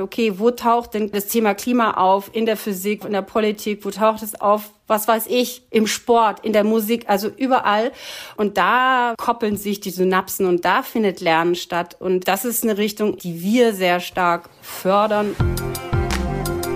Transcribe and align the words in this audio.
okay, 0.00 0.38
wo 0.38 0.50
taucht 0.50 0.94
denn 0.94 1.10
das 1.10 1.26
Thema 1.26 1.54
Klima 1.54 1.92
auf 1.92 2.30
in 2.32 2.46
der 2.46 2.56
Physik, 2.56 3.04
in 3.04 3.12
der 3.12 3.22
Politik, 3.22 3.84
wo 3.84 3.90
taucht 3.90 4.22
es 4.22 4.40
auf, 4.40 4.70
was 4.86 5.08
weiß 5.08 5.26
ich, 5.28 5.62
im 5.70 5.86
Sport, 5.86 6.44
in 6.44 6.52
der 6.52 6.64
Musik, 6.64 7.04
also 7.08 7.28
überall. 7.28 7.92
Und 8.36 8.56
da 8.56 9.14
koppeln 9.16 9.56
sich 9.56 9.80
die 9.80 9.90
Synapsen 9.90 10.46
und 10.46 10.64
da 10.64 10.82
findet 10.82 11.20
Lernen 11.20 11.54
statt. 11.54 11.96
Und 11.98 12.28
das 12.28 12.44
ist 12.44 12.62
eine 12.62 12.78
Richtung, 12.78 13.16
die 13.16 13.42
wir 13.42 13.74
sehr 13.74 14.00
stark 14.00 14.50
fördern. 14.60 15.34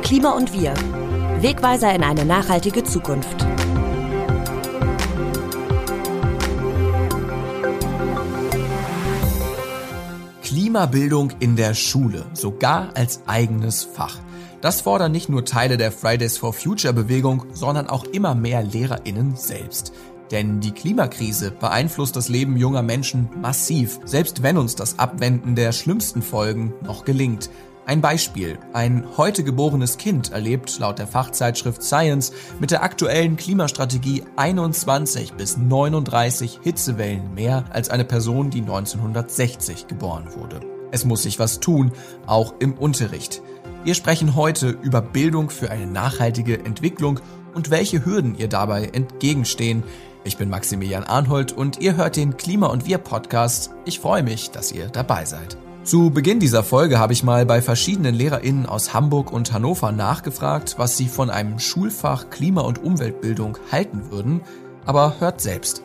Klima 0.02 0.30
und 0.30 0.52
wir. 0.52 0.74
Wegweiser 1.40 1.94
in 1.94 2.02
eine 2.02 2.24
nachhaltige 2.24 2.84
Zukunft. 2.84 3.46
Klimabildung 10.50 11.30
in 11.38 11.54
der 11.54 11.74
Schule, 11.74 12.26
sogar 12.32 12.96
als 12.96 13.20
eigenes 13.28 13.84
Fach. 13.84 14.18
Das 14.60 14.80
fordern 14.80 15.12
nicht 15.12 15.28
nur 15.28 15.44
Teile 15.44 15.76
der 15.76 15.92
Fridays 15.92 16.38
for 16.38 16.52
Future 16.52 16.92
Bewegung, 16.92 17.44
sondern 17.52 17.86
auch 17.86 18.02
immer 18.02 18.34
mehr 18.34 18.64
Lehrerinnen 18.64 19.36
selbst. 19.36 19.92
Denn 20.32 20.58
die 20.58 20.72
Klimakrise 20.72 21.52
beeinflusst 21.52 22.16
das 22.16 22.28
Leben 22.28 22.56
junger 22.56 22.82
Menschen 22.82 23.28
massiv, 23.40 24.00
selbst 24.04 24.42
wenn 24.42 24.58
uns 24.58 24.74
das 24.74 24.98
Abwenden 24.98 25.54
der 25.54 25.70
schlimmsten 25.70 26.20
Folgen 26.20 26.74
noch 26.82 27.04
gelingt. 27.04 27.48
Ein 27.86 28.00
Beispiel. 28.00 28.58
Ein 28.72 29.04
heute 29.16 29.42
geborenes 29.42 29.96
Kind 29.96 30.32
erlebt 30.32 30.78
laut 30.78 30.98
der 30.98 31.06
Fachzeitschrift 31.06 31.82
Science 31.82 32.32
mit 32.60 32.70
der 32.70 32.82
aktuellen 32.82 33.36
Klimastrategie 33.36 34.22
21 34.36 35.32
bis 35.32 35.56
39 35.56 36.60
Hitzewellen 36.62 37.34
mehr 37.34 37.64
als 37.70 37.90
eine 37.90 38.04
Person, 38.04 38.50
die 38.50 38.60
1960 38.60 39.86
geboren 39.86 40.28
wurde. 40.36 40.60
Es 40.92 41.04
muss 41.04 41.22
sich 41.22 41.38
was 41.38 41.60
tun, 41.60 41.92
auch 42.26 42.54
im 42.60 42.74
Unterricht. 42.74 43.42
Wir 43.82 43.94
sprechen 43.94 44.36
heute 44.36 44.68
über 44.68 45.00
Bildung 45.00 45.50
für 45.50 45.70
eine 45.70 45.86
nachhaltige 45.86 46.64
Entwicklung 46.64 47.20
und 47.54 47.70
welche 47.70 48.04
Hürden 48.04 48.36
ihr 48.36 48.48
dabei 48.48 48.86
entgegenstehen. 48.86 49.82
Ich 50.22 50.36
bin 50.36 50.50
Maximilian 50.50 51.04
Arnhold 51.04 51.52
und 51.52 51.80
ihr 51.80 51.96
hört 51.96 52.16
den 52.16 52.36
Klima 52.36 52.66
und 52.66 52.86
Wir 52.86 52.98
Podcast. 52.98 53.70
Ich 53.86 54.00
freue 54.00 54.22
mich, 54.22 54.50
dass 54.50 54.70
ihr 54.70 54.88
dabei 54.88 55.24
seid. 55.24 55.56
Zu 55.82 56.10
Beginn 56.10 56.40
dieser 56.40 56.62
Folge 56.62 56.98
habe 56.98 57.14
ich 57.14 57.24
mal 57.24 57.46
bei 57.46 57.62
verschiedenen 57.62 58.14
LehrerInnen 58.14 58.66
aus 58.66 58.92
Hamburg 58.92 59.32
und 59.32 59.52
Hannover 59.52 59.92
nachgefragt, 59.92 60.74
was 60.76 60.98
sie 60.98 61.08
von 61.08 61.30
einem 61.30 61.58
Schulfach 61.58 62.28
Klima- 62.28 62.60
und 62.60 62.84
Umweltbildung 62.84 63.56
halten 63.72 64.10
würden, 64.10 64.42
aber 64.84 65.14
hört 65.20 65.40
selbst. 65.40 65.82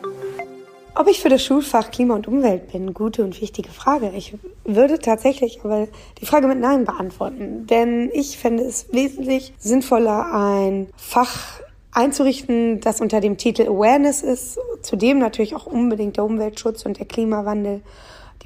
Ob 0.94 1.08
ich 1.08 1.20
für 1.20 1.30
das 1.30 1.42
Schulfach 1.42 1.90
Klima 1.90 2.14
und 2.14 2.28
Umwelt 2.28 2.72
bin, 2.72 2.92
gute 2.92 3.24
und 3.24 3.40
wichtige 3.40 3.70
Frage. 3.70 4.12
Ich 4.14 4.34
würde 4.64 4.98
tatsächlich 4.98 5.60
aber 5.64 5.88
die 6.20 6.26
Frage 6.26 6.46
mit 6.46 6.60
Nein 6.60 6.84
beantworten, 6.84 7.66
denn 7.66 8.10
ich 8.12 8.36
fände 8.38 8.64
es 8.64 8.92
wesentlich 8.92 9.54
sinnvoller, 9.58 10.32
ein 10.32 10.88
Fach 10.96 11.60
einzurichten, 11.90 12.80
das 12.80 13.00
unter 13.00 13.20
dem 13.20 13.38
Titel 13.38 13.62
Awareness 13.62 14.22
ist, 14.22 14.58
zudem 14.82 15.18
natürlich 15.18 15.54
auch 15.54 15.66
unbedingt 15.66 16.18
der 16.18 16.24
Umweltschutz 16.24 16.84
und 16.84 16.98
der 16.98 17.06
Klimawandel 17.06 17.80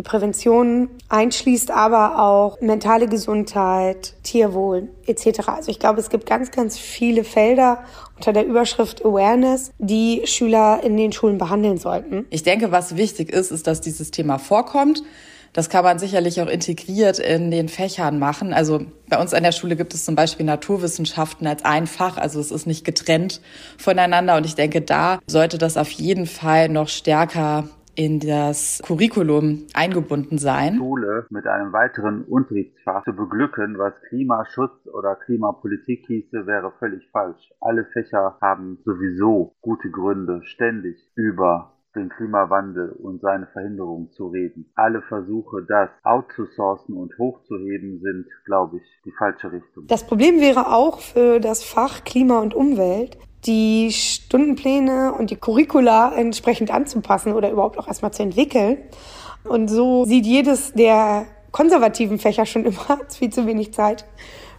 die 0.00 0.02
Prävention 0.02 0.88
einschließt 1.10 1.70
aber 1.70 2.24
auch 2.24 2.58
mentale 2.62 3.06
Gesundheit, 3.06 4.14
Tierwohl 4.22 4.88
etc. 5.06 5.48
Also 5.48 5.70
ich 5.70 5.78
glaube, 5.78 6.00
es 6.00 6.08
gibt 6.08 6.24
ganz, 6.24 6.50
ganz 6.50 6.78
viele 6.78 7.22
Felder 7.22 7.84
unter 8.16 8.32
der 8.32 8.46
Überschrift 8.46 9.04
Awareness, 9.04 9.72
die 9.78 10.22
Schüler 10.24 10.80
in 10.82 10.96
den 10.96 11.12
Schulen 11.12 11.36
behandeln 11.36 11.76
sollten. 11.76 12.24
Ich 12.30 12.42
denke, 12.42 12.72
was 12.72 12.96
wichtig 12.96 13.30
ist, 13.30 13.50
ist, 13.50 13.66
dass 13.66 13.82
dieses 13.82 14.10
Thema 14.10 14.38
vorkommt. 14.38 15.02
Das 15.52 15.68
kann 15.68 15.84
man 15.84 15.98
sicherlich 15.98 16.40
auch 16.40 16.46
integriert 16.46 17.18
in 17.18 17.50
den 17.50 17.68
Fächern 17.68 18.18
machen. 18.18 18.54
Also 18.54 18.80
bei 19.08 19.20
uns 19.20 19.34
an 19.34 19.42
der 19.42 19.52
Schule 19.52 19.76
gibt 19.76 19.92
es 19.92 20.06
zum 20.06 20.14
Beispiel 20.14 20.46
Naturwissenschaften 20.46 21.46
als 21.46 21.64
ein 21.64 21.86
Fach, 21.86 22.16
also 22.16 22.40
es 22.40 22.52
ist 22.52 22.66
nicht 22.66 22.86
getrennt 22.86 23.42
voneinander. 23.76 24.36
Und 24.36 24.46
ich 24.46 24.54
denke, 24.54 24.80
da 24.80 25.18
sollte 25.26 25.58
das 25.58 25.76
auf 25.76 25.90
jeden 25.90 26.26
Fall 26.26 26.70
noch 26.70 26.88
stärker 26.88 27.68
in 28.00 28.18
das 28.18 28.80
Curriculum 28.86 29.66
eingebunden 29.74 30.38
sein. 30.38 30.76
Schule 30.76 31.26
mit 31.28 31.46
einem 31.46 31.74
weiteren 31.74 32.24
Unterrichtsfach 32.24 33.04
zu 33.04 33.12
beglücken, 33.12 33.76
was 33.76 33.92
Klimaschutz 34.08 34.86
oder 34.86 35.16
Klimapolitik 35.16 36.06
hieße, 36.06 36.46
wäre 36.46 36.72
völlig 36.78 37.06
falsch. 37.12 37.52
Alle 37.60 37.84
Fächer 37.92 38.38
haben 38.40 38.78
sowieso 38.86 39.52
gute 39.60 39.90
Gründe, 39.90 40.40
ständig 40.44 40.96
über 41.14 41.74
den 41.94 42.08
Klimawandel 42.08 42.90
und 42.90 43.20
seine 43.20 43.46
Verhinderung 43.48 44.10
zu 44.12 44.28
reden. 44.28 44.70
Alle 44.74 45.02
Versuche, 45.02 45.64
das 45.68 45.90
outzusourcen 46.04 46.96
und 46.96 47.16
hochzuheben, 47.18 48.00
sind, 48.00 48.26
glaube 48.44 48.78
ich, 48.78 48.82
die 49.04 49.12
falsche 49.12 49.52
Richtung. 49.52 49.86
Das 49.86 50.06
Problem 50.06 50.40
wäre 50.40 50.72
auch 50.72 51.00
für 51.00 51.40
das 51.40 51.64
Fach 51.64 52.04
Klima 52.04 52.38
und 52.40 52.54
Umwelt, 52.54 53.18
die 53.46 53.90
Stundenpläne 53.90 55.12
und 55.12 55.30
die 55.30 55.36
Curricula 55.36 56.14
entsprechend 56.14 56.70
anzupassen 56.72 57.32
oder 57.32 57.50
überhaupt 57.50 57.78
auch 57.78 57.88
erstmal 57.88 58.12
zu 58.12 58.22
entwickeln. 58.22 58.78
Und 59.44 59.68
so 59.68 60.04
sieht 60.04 60.26
jedes 60.26 60.72
der 60.74 61.26
konservativen 61.50 62.18
Fächer 62.18 62.46
schon 62.46 62.64
immer 62.66 63.00
viel 63.08 63.30
zu 63.30 63.46
wenig 63.46 63.72
Zeit 63.72 64.04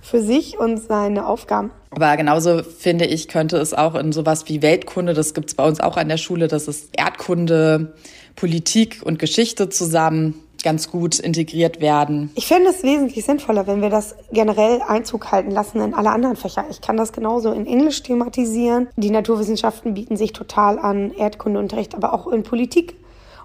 für 0.01 0.21
sich 0.21 0.59
und 0.59 0.77
seine 0.77 1.27
Aufgaben. 1.27 1.71
Aber 1.91 2.15
genauso 2.17 2.63
finde 2.63 3.05
ich, 3.05 3.27
könnte 3.27 3.57
es 3.57 3.73
auch 3.73 3.95
in 3.95 4.11
sowas 4.11 4.47
wie 4.47 4.61
Weltkunde, 4.61 5.13
das 5.13 5.33
gibt 5.33 5.49
es 5.49 5.55
bei 5.55 5.67
uns 5.67 5.79
auch 5.79 5.97
an 5.97 6.09
der 6.09 6.17
Schule, 6.17 6.47
das 6.47 6.67
ist 6.67 6.89
Erdkunde, 6.97 7.93
Politik 8.35 9.01
und 9.03 9.19
Geschichte 9.19 9.69
zusammen 9.69 10.35
ganz 10.63 10.91
gut 10.91 11.19
integriert 11.19 11.81
werden. 11.81 12.31
Ich 12.35 12.47
fände 12.47 12.69
es 12.69 12.83
wesentlich 12.83 13.25
sinnvoller, 13.25 13.67
wenn 13.67 13.81
wir 13.81 13.89
das 13.89 14.15
generell 14.31 14.81
Einzug 14.81 15.31
halten 15.31 15.51
lassen 15.51 15.81
in 15.81 15.93
alle 15.93 16.11
anderen 16.11 16.35
Fächer. 16.35 16.65
Ich 16.69 16.81
kann 16.81 16.97
das 16.97 17.13
genauso 17.13 17.51
in 17.51 17.65
Englisch 17.65 18.03
thematisieren. 18.03 18.87
Die 18.95 19.09
Naturwissenschaften 19.09 19.93
bieten 19.93 20.17
sich 20.17 20.33
total 20.33 20.79
an, 20.79 21.11
Erdkundeunterricht, 21.11 21.95
aber 21.95 22.13
auch 22.13 22.27
in 22.27 22.43
Politik 22.43 22.95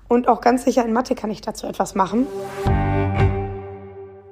und 0.08 0.28
auch 0.28 0.40
ganz 0.40 0.64
sicher 0.64 0.84
in 0.84 0.92
Mathe 0.92 1.14
kann 1.14 1.30
ich 1.30 1.40
dazu 1.40 1.66
etwas 1.66 1.94
machen. 1.94 2.26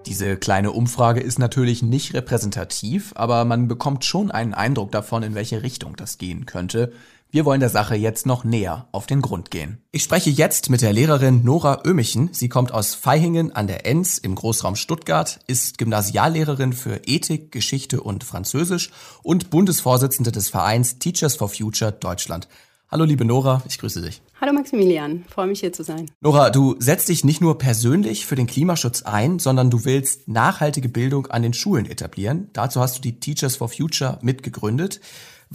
Diese 0.07 0.37
kleine 0.37 0.73
Umfrage 0.73 1.21
ist 1.21 1.39
natürlich 1.39 1.83
nicht 1.83 2.13
repräsentativ, 2.13 3.13
aber 3.15 3.45
man 3.45 3.69
bekommt 3.69 4.05
schon 4.05 4.31
einen 4.31 4.53
Eindruck 4.53 4.93
davon, 4.93 5.23
in 5.23 5.35
welche 5.35 5.63
Richtung 5.63 5.97
das 5.97 6.19
gehen 6.19 6.45
könnte. 6.45 6.93
Wir 7.31 7.45
wollen 7.45 7.59
der 7.59 7.71
Sache 7.71 7.97
jetzt 7.97 8.27
noch 8.27 8.45
näher 8.45 8.87
auf 8.93 9.07
den 9.07 9.21
Grund 9.21 9.51
gehen. 9.51 9.79
Ich 9.91 10.05
spreche 10.05 10.31
jetzt 10.31 10.71
mit 10.71 10.83
der 10.83 10.93
Lehrerin 10.93 11.43
Nora 11.43 11.83
Ömichen. 11.85 12.29
Sie 12.33 12.49
kommt 12.49 12.71
aus 12.71 12.97
Vaihingen 13.05 13.51
an 13.51 13.67
der 13.67 13.87
Enz 13.87 14.19
im 14.19 14.37
Großraum 14.37 14.77
Stuttgart, 14.77 15.41
ist 15.49 15.79
Gymnasiallehrerin 15.79 16.73
für 16.73 17.01
Ethik, 17.07 17.51
Geschichte 17.51 18.03
und 18.03 18.23
Französisch 18.23 18.93
und 19.25 19.51
Bundesvorsitzende 19.51 20.31
des 20.31 20.49
Vereins 20.49 21.01
Teachers 21.01 21.35
for 21.35 21.49
Future 21.49 21.91
Deutschland. 21.91 22.47
Hallo 22.95 23.07
liebe 23.07 23.25
Nora, 23.25 23.61
ich 23.67 23.79
grüße 23.79 24.03
dich. 24.03 24.23
Hallo 24.41 24.53
Maximilian, 24.53 25.25
freue 25.29 25.49
mich 25.49 25.59
hier 25.59 25.73
zu 25.73 25.83
sein. 25.83 26.13
Nora, 26.21 26.51
du 26.51 26.77
setzt 26.79 27.09
dich 27.09 27.25
nicht 27.25 27.41
nur 27.41 27.59
persönlich 27.59 28.25
für 28.25 28.37
den 28.37 28.47
Klimaschutz 28.47 29.03
ein, 29.03 29.41
sondern 29.41 29.69
du 29.69 29.85
willst 29.85 30.29
nachhaltige 30.29 30.89
Bildung 30.89 31.27
an 31.27 31.43
den 31.43 31.55
Schulen 31.55 31.87
etablieren. 31.87 32.51
Dazu 32.53 32.81
hast 32.81 32.99
du 32.99 33.03
die 33.03 33.19
Teachers 33.19 33.57
for 33.57 33.69
Future 33.69 34.21
mitgegründet. 34.23 35.01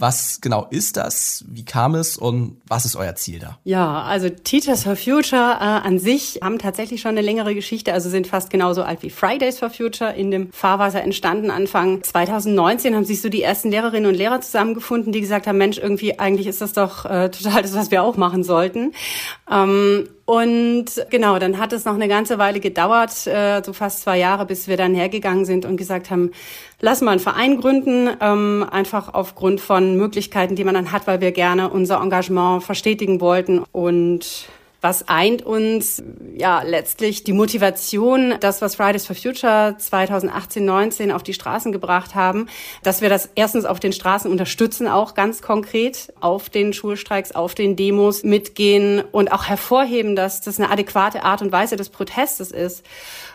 Was 0.00 0.40
genau 0.40 0.66
ist 0.70 0.96
das? 0.96 1.44
Wie 1.46 1.64
kam 1.64 1.94
es 1.94 2.16
und 2.16 2.56
was 2.66 2.86
ist 2.86 2.96
euer 2.96 3.14
Ziel 3.16 3.38
da? 3.38 3.58
Ja, 3.64 4.02
also 4.02 4.30
Teachers 4.30 4.84
for 4.84 4.96
Future 4.96 5.58
äh, 5.60 5.86
an 5.86 5.98
sich 5.98 6.40
haben 6.42 6.58
tatsächlich 6.58 7.02
schon 7.02 7.10
eine 7.10 7.20
längere 7.20 7.54
Geschichte, 7.54 7.92
also 7.92 8.08
sind 8.08 8.26
fast 8.26 8.48
genauso 8.48 8.82
alt 8.82 9.02
wie 9.02 9.10
Fridays 9.10 9.58
for 9.58 9.68
Future 9.68 10.14
in 10.14 10.30
dem 10.30 10.50
Fahrwasser 10.52 11.02
entstanden. 11.02 11.50
Anfang 11.50 12.02
2019 12.02 12.96
haben 12.96 13.04
sich 13.04 13.20
so 13.20 13.28
die 13.28 13.42
ersten 13.42 13.70
Lehrerinnen 13.70 14.08
und 14.10 14.16
Lehrer 14.16 14.40
zusammengefunden, 14.40 15.12
die 15.12 15.20
gesagt 15.20 15.46
haben, 15.46 15.58
Mensch, 15.58 15.76
irgendwie 15.76 16.18
eigentlich 16.18 16.46
ist 16.46 16.62
das 16.62 16.72
doch 16.72 17.04
äh, 17.04 17.30
total 17.30 17.60
das, 17.60 17.74
was 17.74 17.90
wir 17.90 18.02
auch 18.02 18.16
machen 18.16 18.42
sollten. 18.42 18.92
Ähm, 19.50 20.08
und 20.30 20.86
genau, 21.10 21.40
dann 21.40 21.58
hat 21.58 21.72
es 21.72 21.84
noch 21.84 21.94
eine 21.94 22.06
ganze 22.06 22.38
Weile 22.38 22.60
gedauert, 22.60 23.26
äh, 23.26 23.62
so 23.64 23.72
fast 23.72 24.02
zwei 24.02 24.16
Jahre, 24.16 24.46
bis 24.46 24.68
wir 24.68 24.76
dann 24.76 24.94
hergegangen 24.94 25.44
sind 25.44 25.64
und 25.64 25.76
gesagt 25.76 26.08
haben, 26.08 26.30
lass 26.80 27.00
mal 27.00 27.12
einen 27.12 27.20
Verein 27.20 27.60
gründen, 27.60 28.08
ähm, 28.20 28.66
einfach 28.70 29.12
aufgrund 29.14 29.60
von 29.60 29.96
Möglichkeiten, 29.96 30.56
die 30.56 30.64
man 30.64 30.74
dann 30.74 30.92
hat, 30.92 31.06
weil 31.06 31.20
wir 31.20 31.32
gerne 31.32 31.70
unser 31.70 32.00
Engagement 32.00 32.62
verstetigen 32.62 33.20
wollten. 33.20 33.62
Und 33.72 34.48
was 34.80 35.08
eint 35.08 35.42
uns? 35.42 36.02
Ja, 36.36 36.62
letztlich 36.62 37.22
die 37.24 37.32
Motivation, 37.32 38.34
das, 38.40 38.62
was 38.62 38.76
Fridays 38.76 39.06
for 39.06 39.14
Future 39.14 39.76
2018, 39.76 40.64
19 40.64 41.12
auf 41.12 41.22
die 41.22 41.34
Straßen 41.34 41.70
gebracht 41.70 42.14
haben, 42.14 42.46
dass 42.82 43.02
wir 43.02 43.10
das 43.10 43.28
erstens 43.34 43.66
auf 43.66 43.78
den 43.78 43.92
Straßen 43.92 44.30
unterstützen, 44.30 44.88
auch 44.88 45.14
ganz 45.14 45.42
konkret 45.42 46.12
auf 46.20 46.48
den 46.48 46.72
Schulstreiks, 46.72 47.32
auf 47.32 47.54
den 47.54 47.76
Demos 47.76 48.22
mitgehen 48.22 49.02
und 49.12 49.32
auch 49.32 49.44
hervorheben, 49.46 50.16
dass 50.16 50.40
das 50.40 50.58
eine 50.58 50.70
adäquate 50.70 51.24
Art 51.24 51.42
und 51.42 51.52
Weise 51.52 51.76
des 51.76 51.90
Protestes 51.90 52.50
ist. 52.50 52.84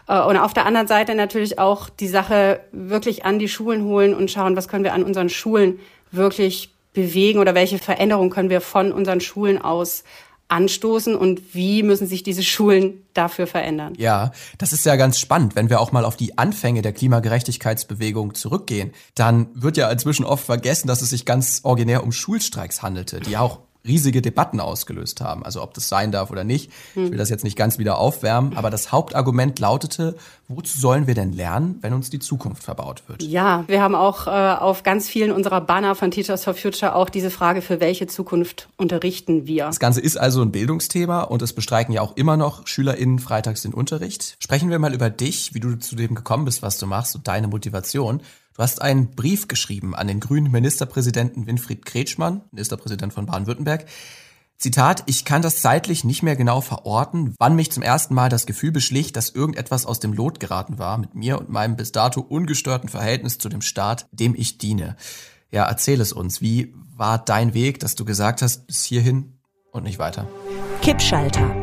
Äh, 0.08 0.20
und 0.22 0.38
auf 0.38 0.54
der 0.54 0.66
anderen 0.66 0.88
Seite 0.88 1.14
natürlich 1.14 1.60
auch 1.60 1.90
die 1.90 2.08
Sache 2.08 2.60
wirklich 2.72 3.26
an 3.26 3.40
die 3.40 3.50
Schulen 3.50 3.84
holen 3.86 4.16
und 4.16 4.32
schauen, 4.32 4.56
was 4.56 4.68
können 4.68 4.84
wir 4.84 4.94
an 4.94 5.04
unseren 5.04 5.30
Schulen 5.30 5.80
wirklich 6.12 6.72
bewegen 6.96 7.40
oder 7.40 7.54
welche 7.54 7.78
Veränderungen 7.78 8.32
können 8.32 8.50
wir 8.50 8.62
von 8.62 8.92
unseren 8.92 9.20
Schulen 9.22 9.62
aus 9.62 10.04
anstoßen 10.48 11.16
und 11.16 11.56
wie 11.56 11.82
müssen 11.82 12.08
sich 12.08 12.22
diese 12.24 12.44
Schulen 12.44 13.06
dafür 13.14 13.48
verändern? 13.48 13.94
Ja, 13.98 14.32
das 14.58 14.74
ist 14.74 14.86
ja 14.86 14.96
ganz 14.96 15.20
spannend. 15.20 15.56
Wenn 15.56 15.70
wir 15.70 15.80
auch 15.80 15.92
mal 15.92 16.06
auf 16.06 16.18
die 16.18 16.38
Anfänge 16.38 16.82
der 16.82 16.94
Klimagerechtigkeitsbewegung 16.94 18.36
zurückgehen, 18.36 18.92
dann 19.16 19.48
wird 19.54 19.78
ja 19.78 19.90
inzwischen 19.90 20.26
oft 20.26 20.46
vergessen, 20.46 20.88
dass 20.88 21.02
es 21.02 21.10
sich 21.10 21.26
ganz 21.26 21.62
originär 21.64 22.04
um 22.04 22.12
Schulstreiks 22.12 22.84
handelte, 22.84 23.20
die 23.20 23.38
auch 23.38 23.60
riesige 23.88 24.22
Debatten 24.22 24.60
ausgelöst 24.60 25.22
haben. 25.22 25.46
Also 25.46 25.62
ob 25.62 25.74
das 25.74 25.90
sein 25.90 26.12
darf 26.12 26.32
oder 26.32 26.44
nicht. 26.44 26.72
Ich 26.96 27.12
will 27.12 27.18
das 27.18 27.30
jetzt 27.30 27.44
nicht 27.44 27.58
ganz 27.58 27.78
wieder 27.78 27.98
aufwärmen, 27.98 28.58
aber 28.58 28.70
das 28.70 28.92
Hauptargument 28.92 29.60
lautete, 29.60 30.16
wozu 30.48 30.80
sollen 30.80 31.08
wir 31.08 31.16
denn 31.16 31.34
lernen, 31.34 31.78
wenn 31.82 31.94
uns 31.94 32.10
die 32.10 32.20
Zukunft 32.20 32.64
verbaut 32.64 33.04
wird? 33.08 33.24
Ja, 33.24 33.64
wir 33.68 33.82
haben 33.82 33.96
auch 33.96 34.28
äh, 34.28 34.30
auf 34.30 34.84
ganz 34.84 35.08
vielen 35.08 35.32
unserer 35.32 35.62
Banner 35.62 35.96
von 35.96 36.12
Teachers 36.12 36.44
for 36.44 36.54
Future 36.54 36.96
auch 36.96 37.10
diese 37.10 37.32
Frage, 37.32 37.62
für 37.62 37.80
welche 37.80 38.08
Zukunft 38.08 38.68
unterrichten 38.78 39.48
wir? 39.48 39.66
Das 39.66 39.80
Ganze 39.80 40.02
ist 40.02 40.18
also 40.18 40.42
ein 40.42 40.52
Bildungsthema 40.52 41.22
und 41.22 41.42
es 41.42 41.54
bestreiken 41.54 41.94
ja 41.94 42.02
auch 42.02 42.16
immer 42.16 42.38
noch 42.38 42.68
SchülerInnen 42.68 43.20
freitags 43.20 43.62
den 43.62 43.74
Unterricht. 43.74 44.36
Sprechen 44.40 44.70
wir 44.70 44.80
mal 44.80 44.94
über 44.94 45.10
dich, 45.10 45.54
wie 45.54 45.60
du 45.60 45.76
zu 45.76 45.96
dem 45.96 46.16
gekommen 46.16 46.46
bist, 46.46 46.62
was 46.62 46.78
du 46.78 46.86
machst 46.88 47.16
und 47.16 47.28
deine 47.28 47.48
Motivation. 47.48 48.22
Du 48.56 48.64
hast 48.64 48.82
einen 48.82 49.12
Brief 49.12 49.50
geschrieben 49.50 49.94
an 49.94 50.08
den 50.08 50.22
grünen 50.22 50.50
Ministerpräsidenten 50.50 51.46
Winfried 51.46 51.86
Kretschmann, 51.86 52.42
Ministerpräsident 52.52 53.12
von 53.12 53.26
Baden-Württemberg. 53.26 53.86
Zitat, 54.58 55.04
ich 55.08 55.26
kann 55.26 55.42
das 55.42 55.62
zeitlich 55.62 56.06
nicht 56.06 56.24
mehr 56.24 56.38
genau 56.38 56.62
verorten, 56.62 57.36
wann 57.38 57.58
mich 57.58 57.74
zum 57.74 57.84
ersten 57.84 58.14
Mal 58.14 58.30
das 58.30 58.46
Gefühl 58.46 58.72
beschlich, 58.72 59.12
dass 59.12 59.30
irgendetwas 59.30 59.86
aus 59.86 60.00
dem 60.00 60.14
Lot 60.14 60.40
geraten 60.40 60.80
war 60.80 60.98
mit 60.98 61.16
mir 61.16 61.38
und 61.38 61.50
meinem 61.50 61.76
bis 61.76 61.92
dato 61.92 62.22
ungestörten 62.22 62.88
Verhältnis 62.88 63.40
zu 63.40 63.50
dem 63.50 63.60
Staat, 63.60 64.08
dem 64.14 64.34
ich 64.34 64.58
diene. 64.58 64.96
Ja, 65.52 65.66
erzähl 65.66 66.00
es 66.00 66.14
uns. 66.14 66.40
Wie 66.40 66.74
war 66.96 67.18
dein 67.18 67.54
Weg, 67.54 67.82
dass 67.82 67.96
du 67.96 68.06
gesagt 68.06 68.42
hast, 68.42 68.68
bis 68.68 68.86
hierhin 68.86 69.38
und 69.74 69.84
nicht 69.84 70.00
weiter? 70.00 70.30
Kippschalter. 70.82 71.54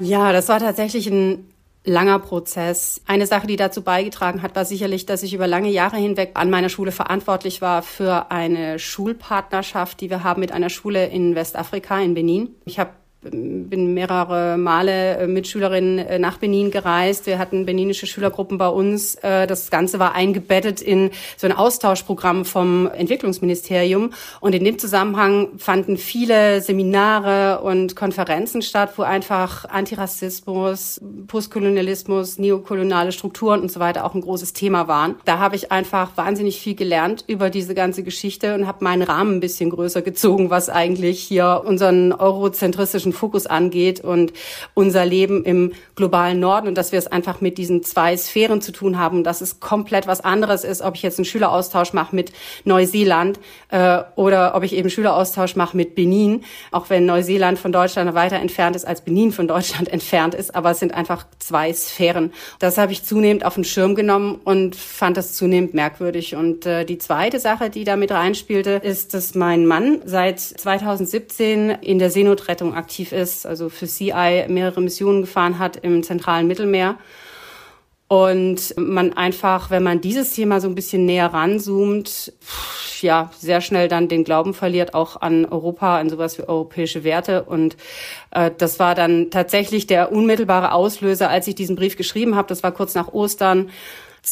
Ja, 0.00 0.32
das 0.32 0.48
war 0.48 0.58
tatsächlich 0.58 1.06
ein 1.08 1.44
langer 1.84 2.18
Prozess. 2.18 3.00
Eine 3.06 3.26
Sache, 3.26 3.46
die 3.46 3.56
dazu 3.56 3.82
beigetragen 3.82 4.42
hat, 4.42 4.54
war 4.56 4.64
sicherlich, 4.64 5.06
dass 5.06 5.22
ich 5.22 5.34
über 5.34 5.46
lange 5.46 5.70
Jahre 5.70 5.96
hinweg 5.96 6.32
an 6.34 6.50
meiner 6.50 6.68
Schule 6.68 6.92
verantwortlich 6.92 7.62
war 7.62 7.82
für 7.82 8.30
eine 8.30 8.78
Schulpartnerschaft, 8.78 10.00
die 10.00 10.10
wir 10.10 10.24
haben 10.24 10.40
mit 10.40 10.52
einer 10.52 10.70
Schule 10.70 11.06
in 11.06 11.34
Westafrika, 11.34 12.00
in 12.00 12.14
Benin. 12.14 12.54
Ich 12.64 12.78
habe 12.78 12.90
bin 13.20 13.94
mehrere 13.94 14.56
Male 14.56 15.18
äh, 15.18 15.26
mit 15.26 15.48
Schülerinnen 15.48 15.98
äh, 15.98 16.18
nach 16.18 16.38
Benin 16.38 16.70
gereist. 16.70 17.26
Wir 17.26 17.38
hatten 17.38 17.66
beninische 17.66 18.06
Schülergruppen 18.06 18.58
bei 18.58 18.68
uns. 18.68 19.16
Äh, 19.16 19.48
das 19.48 19.70
Ganze 19.70 19.98
war 19.98 20.14
eingebettet 20.14 20.80
in 20.80 21.10
so 21.36 21.46
ein 21.46 21.52
Austauschprogramm 21.52 22.44
vom 22.44 22.86
Entwicklungsministerium. 22.86 24.10
Und 24.40 24.54
in 24.54 24.64
dem 24.64 24.78
Zusammenhang 24.78 25.48
fanden 25.58 25.96
viele 25.96 26.60
Seminare 26.60 27.60
und 27.62 27.96
Konferenzen 27.96 28.62
statt, 28.62 28.92
wo 28.96 29.02
einfach 29.02 29.64
Antirassismus, 29.64 31.00
Postkolonialismus, 31.26 32.38
neokoloniale 32.38 33.10
Strukturen 33.10 33.60
und 33.60 33.72
so 33.72 33.80
weiter 33.80 34.04
auch 34.04 34.14
ein 34.14 34.20
großes 34.20 34.52
Thema 34.52 34.86
waren. 34.86 35.16
Da 35.24 35.38
habe 35.38 35.56
ich 35.56 35.72
einfach 35.72 36.16
wahnsinnig 36.16 36.60
viel 36.60 36.76
gelernt 36.76 37.24
über 37.26 37.50
diese 37.50 37.74
ganze 37.74 38.04
Geschichte 38.04 38.54
und 38.54 38.68
habe 38.68 38.84
meinen 38.84 39.02
Rahmen 39.02 39.36
ein 39.36 39.40
bisschen 39.40 39.70
größer 39.70 40.02
gezogen, 40.02 40.50
was 40.50 40.68
eigentlich 40.68 41.20
hier 41.20 41.62
unseren 41.64 42.12
eurozentristischen 42.12 43.07
politischen 43.08 43.12
Fokus 43.12 43.46
angeht 43.46 44.00
und 44.00 44.32
unser 44.74 45.04
Leben 45.04 45.44
im 45.44 45.72
globalen 45.96 46.40
Norden 46.40 46.68
und 46.68 46.76
dass 46.76 46.92
wir 46.92 46.98
es 46.98 47.06
einfach 47.06 47.40
mit 47.40 47.58
diesen 47.58 47.82
zwei 47.82 48.16
Sphären 48.16 48.60
zu 48.60 48.72
tun 48.72 48.98
haben, 48.98 49.24
dass 49.24 49.40
es 49.40 49.60
komplett 49.60 50.06
was 50.06 50.20
anderes 50.20 50.64
ist, 50.64 50.82
ob 50.82 50.94
ich 50.94 51.02
jetzt 51.02 51.18
einen 51.18 51.24
Schüleraustausch 51.24 51.92
mache 51.92 52.14
mit 52.14 52.32
Neuseeland 52.64 53.38
äh, 53.70 54.02
oder 54.16 54.54
ob 54.54 54.62
ich 54.62 54.74
eben 54.74 54.90
Schüleraustausch 54.90 55.56
mache 55.56 55.76
mit 55.76 55.94
Benin, 55.94 56.44
auch 56.70 56.90
wenn 56.90 57.06
Neuseeland 57.06 57.58
von 57.58 57.72
Deutschland 57.72 58.14
weiter 58.14 58.36
entfernt 58.36 58.76
ist 58.76 58.86
als 58.86 59.00
Benin 59.00 59.32
von 59.32 59.48
Deutschland 59.48 59.88
entfernt 59.92 60.34
ist, 60.34 60.54
aber 60.54 60.70
es 60.70 60.78
sind 60.78 60.94
einfach 60.94 61.26
zwei 61.38 61.72
Sphären. 61.72 62.32
Das 62.58 62.78
habe 62.78 62.92
ich 62.92 63.02
zunehmend 63.02 63.44
auf 63.44 63.54
den 63.54 63.64
Schirm 63.64 63.94
genommen 63.94 64.40
und 64.44 64.76
fand 64.76 65.16
das 65.16 65.34
zunehmend 65.34 65.74
merkwürdig. 65.74 66.34
Und 66.34 66.66
äh, 66.66 66.84
die 66.84 66.98
zweite 66.98 67.40
Sache, 67.40 67.70
die 67.70 67.84
da 67.84 67.94
reinspielte, 67.94 68.80
ist, 68.82 69.14
dass 69.14 69.34
mein 69.34 69.66
Mann 69.66 70.00
seit 70.04 70.40
2017 70.40 71.70
in 71.70 71.98
der 71.98 72.10
Seenotrettung 72.10 72.74
aktiv 72.74 72.97
aktiv 72.98 73.12
ist, 73.12 73.46
also 73.46 73.68
für 73.68 73.86
CI 73.86 74.46
mehrere 74.48 74.80
Missionen 74.80 75.20
gefahren 75.20 75.60
hat 75.60 75.76
im 75.76 76.02
zentralen 76.02 76.48
Mittelmeer. 76.48 76.96
Und 78.08 78.74
man 78.76 79.12
einfach, 79.12 79.70
wenn 79.70 79.82
man 79.82 80.00
dieses 80.00 80.32
Thema 80.32 80.60
so 80.60 80.68
ein 80.68 80.74
bisschen 80.74 81.04
näher 81.04 81.26
ranzoomt, 81.26 82.32
ja, 83.02 83.30
sehr 83.38 83.60
schnell 83.60 83.86
dann 83.86 84.08
den 84.08 84.24
Glauben 84.24 84.54
verliert, 84.54 84.94
auch 84.94 85.20
an 85.20 85.44
Europa, 85.44 85.98
an 85.98 86.10
sowas 86.10 86.38
wie 86.38 86.42
europäische 86.42 87.04
Werte. 87.04 87.44
Und 87.44 87.76
äh, 88.32 88.50
das 88.56 88.80
war 88.80 88.96
dann 88.96 89.30
tatsächlich 89.30 89.86
der 89.86 90.10
unmittelbare 90.10 90.72
Auslöser, 90.72 91.30
als 91.30 91.46
ich 91.46 91.54
diesen 91.54 91.76
Brief 91.76 91.96
geschrieben 91.96 92.34
habe. 92.34 92.48
Das 92.48 92.64
war 92.64 92.72
kurz 92.72 92.94
nach 92.94 93.12
Ostern. 93.12 93.70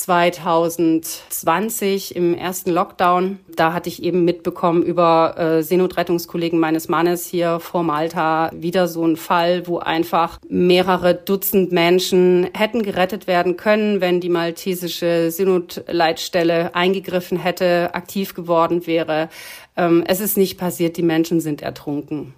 2020 0.00 2.14
im 2.14 2.34
ersten 2.34 2.70
Lockdown. 2.70 3.38
Da 3.54 3.72
hatte 3.72 3.88
ich 3.88 4.02
eben 4.02 4.24
mitbekommen 4.24 4.82
über 4.82 5.38
äh, 5.38 5.62
Seenotrettungskollegen 5.62 6.58
meines 6.58 6.88
Mannes 6.88 7.26
hier 7.26 7.60
vor 7.60 7.82
Malta 7.82 8.50
wieder 8.54 8.88
so 8.88 9.06
ein 9.06 9.16
Fall, 9.16 9.66
wo 9.66 9.78
einfach 9.78 10.38
mehrere 10.48 11.14
Dutzend 11.14 11.72
Menschen 11.72 12.48
hätten 12.54 12.82
gerettet 12.82 13.26
werden 13.26 13.56
können, 13.56 14.00
wenn 14.00 14.20
die 14.20 14.28
maltesische 14.28 15.30
Seenotleitstelle 15.30 16.74
eingegriffen 16.74 17.38
hätte, 17.38 17.94
aktiv 17.94 18.34
geworden 18.34 18.86
wäre. 18.86 19.28
Ähm, 19.76 20.04
es 20.06 20.20
ist 20.20 20.36
nicht 20.36 20.58
passiert, 20.58 20.96
die 20.96 21.02
Menschen 21.02 21.40
sind 21.40 21.62
ertrunken. 21.62 22.34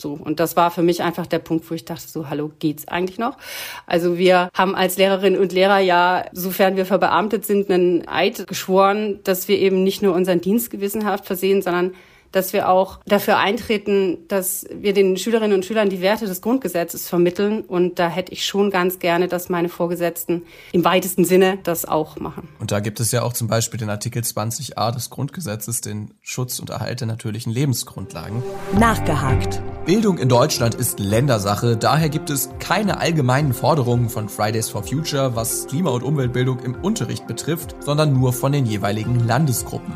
So. 0.00 0.12
Und 0.12 0.40
das 0.40 0.56
war 0.56 0.70
für 0.70 0.82
mich 0.82 1.02
einfach 1.02 1.26
der 1.26 1.38
Punkt, 1.38 1.70
wo 1.70 1.74
ich 1.74 1.84
dachte, 1.84 2.06
so, 2.06 2.28
hallo, 2.28 2.50
geht's 2.58 2.88
eigentlich 2.88 3.18
noch? 3.18 3.36
Also 3.86 4.18
wir 4.18 4.50
haben 4.54 4.74
als 4.74 4.96
Lehrerinnen 4.96 5.40
und 5.40 5.52
Lehrer 5.52 5.78
ja, 5.78 6.26
sofern 6.32 6.76
wir 6.76 6.86
verbeamtet 6.86 7.44
sind, 7.46 7.70
einen 7.70 8.08
Eid 8.08 8.46
geschworen, 8.46 9.20
dass 9.24 9.48
wir 9.48 9.58
eben 9.58 9.84
nicht 9.84 10.02
nur 10.02 10.14
unseren 10.14 10.40
Dienst 10.40 10.70
gewissenhaft 10.70 11.26
versehen, 11.26 11.62
sondern 11.62 11.94
dass 12.32 12.52
wir 12.52 12.68
auch 12.68 13.00
dafür 13.06 13.38
eintreten, 13.38 14.18
dass 14.28 14.66
wir 14.72 14.92
den 14.92 15.16
Schülerinnen 15.16 15.54
und 15.54 15.64
Schülern 15.64 15.88
die 15.88 16.00
Werte 16.00 16.26
des 16.26 16.40
Grundgesetzes 16.40 17.08
vermitteln. 17.08 17.62
Und 17.62 17.98
da 17.98 18.08
hätte 18.08 18.32
ich 18.32 18.46
schon 18.46 18.70
ganz 18.70 18.98
gerne, 18.98 19.28
dass 19.28 19.48
meine 19.48 19.68
Vorgesetzten 19.68 20.42
im 20.72 20.84
weitesten 20.84 21.24
Sinne 21.24 21.58
das 21.62 21.84
auch 21.84 22.16
machen. 22.16 22.48
Und 22.58 22.72
da 22.72 22.80
gibt 22.80 23.00
es 23.00 23.12
ja 23.12 23.22
auch 23.22 23.32
zum 23.32 23.48
Beispiel 23.48 23.78
den 23.78 23.90
Artikel 23.90 24.22
20a 24.22 24.92
des 24.92 25.10
Grundgesetzes, 25.10 25.80
den 25.80 26.14
Schutz 26.20 26.58
und 26.60 26.70
Erhalt 26.70 27.00
der 27.00 27.08
natürlichen 27.08 27.52
Lebensgrundlagen. 27.52 28.42
Nachgehakt. 28.78 29.62
Bildung 29.86 30.18
in 30.18 30.28
Deutschland 30.28 30.74
ist 30.74 31.00
Ländersache. 31.00 31.76
Daher 31.76 32.10
gibt 32.10 32.30
es 32.30 32.50
keine 32.58 32.98
allgemeinen 32.98 33.52
Forderungen 33.52 34.08
von 34.08 34.28
Fridays 34.28 34.68
for 34.68 34.82
Future, 34.82 35.34
was 35.34 35.66
Klima- 35.66 35.90
und 35.90 36.02
Umweltbildung 36.02 36.60
im 36.60 36.74
Unterricht 36.74 37.26
betrifft, 37.26 37.74
sondern 37.80 38.12
nur 38.12 38.32
von 38.32 38.52
den 38.52 38.66
jeweiligen 38.66 39.26
Landesgruppen. 39.26 39.94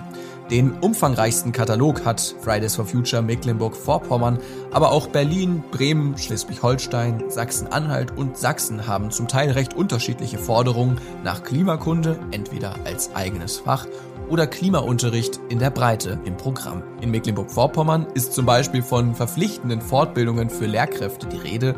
Den 0.54 0.70
umfangreichsten 0.70 1.50
Katalog 1.50 2.04
hat 2.04 2.36
Fridays 2.40 2.76
for 2.76 2.86
Future 2.86 3.22
Mecklenburg-Vorpommern, 3.22 4.38
aber 4.70 4.92
auch 4.92 5.08
Berlin, 5.08 5.64
Bremen, 5.72 6.16
Schleswig-Holstein, 6.16 7.24
Sachsen-Anhalt 7.28 8.16
und 8.16 8.38
Sachsen 8.38 8.86
haben 8.86 9.10
zum 9.10 9.26
Teil 9.26 9.50
recht 9.50 9.74
unterschiedliche 9.74 10.38
Forderungen 10.38 11.00
nach 11.24 11.42
Klimakunde, 11.42 12.20
entweder 12.30 12.76
als 12.84 13.16
eigenes 13.16 13.56
Fach 13.56 13.88
oder 14.30 14.46
Klimaunterricht 14.46 15.40
in 15.48 15.58
der 15.58 15.70
Breite 15.70 16.20
im 16.24 16.36
Programm. 16.36 16.84
In 17.00 17.10
Mecklenburg-Vorpommern 17.10 18.06
ist 18.14 18.32
zum 18.32 18.46
Beispiel 18.46 18.82
von 18.82 19.16
verpflichtenden 19.16 19.80
Fortbildungen 19.80 20.50
für 20.50 20.66
Lehrkräfte 20.66 21.26
die 21.26 21.36
Rede 21.36 21.74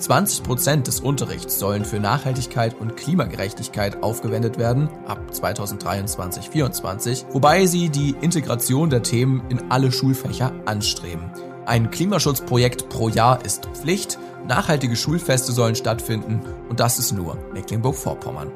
20 0.00 0.42
Prozent 0.42 0.86
des 0.86 1.00
Unterrichts 1.00 1.58
sollen 1.58 1.84
für 1.84 2.00
Nachhaltigkeit 2.00 2.74
und 2.80 2.96
Klimagerechtigkeit 2.96 4.02
aufgewendet 4.02 4.58
werden 4.58 4.88
ab 5.06 5.20
2023-24, 5.32 7.26
wobei 7.32 7.66
sie 7.66 7.90
die 7.90 8.14
Integration 8.20 8.90
der 8.90 9.02
Themen 9.02 9.42
in 9.50 9.70
alle 9.70 9.92
Schulfächer 9.92 10.52
anstreben. 10.64 11.30
Ein 11.66 11.90
Klimaschutzprojekt 11.90 12.88
pro 12.88 13.08
Jahr 13.08 13.44
ist 13.44 13.66
Pflicht, 13.74 14.18
nachhaltige 14.48 14.96
Schulfeste 14.96 15.52
sollen 15.52 15.74
stattfinden 15.74 16.40
und 16.68 16.80
das 16.80 16.98
ist 16.98 17.12
nur 17.12 17.36
Mecklenburg-Vorpommern. 17.52 18.50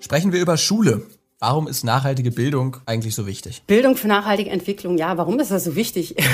Sprechen 0.00 0.32
wir 0.32 0.40
über 0.40 0.56
Schule. 0.56 1.02
Warum 1.42 1.68
ist 1.68 1.84
nachhaltige 1.84 2.32
Bildung 2.32 2.76
eigentlich 2.84 3.14
so 3.14 3.26
wichtig? 3.26 3.62
Bildung 3.66 3.96
für 3.96 4.08
nachhaltige 4.08 4.50
Entwicklung, 4.50 4.98
ja, 4.98 5.16
warum 5.16 5.40
ist 5.40 5.50
das 5.50 5.64
so 5.64 5.74
wichtig? 5.74 6.14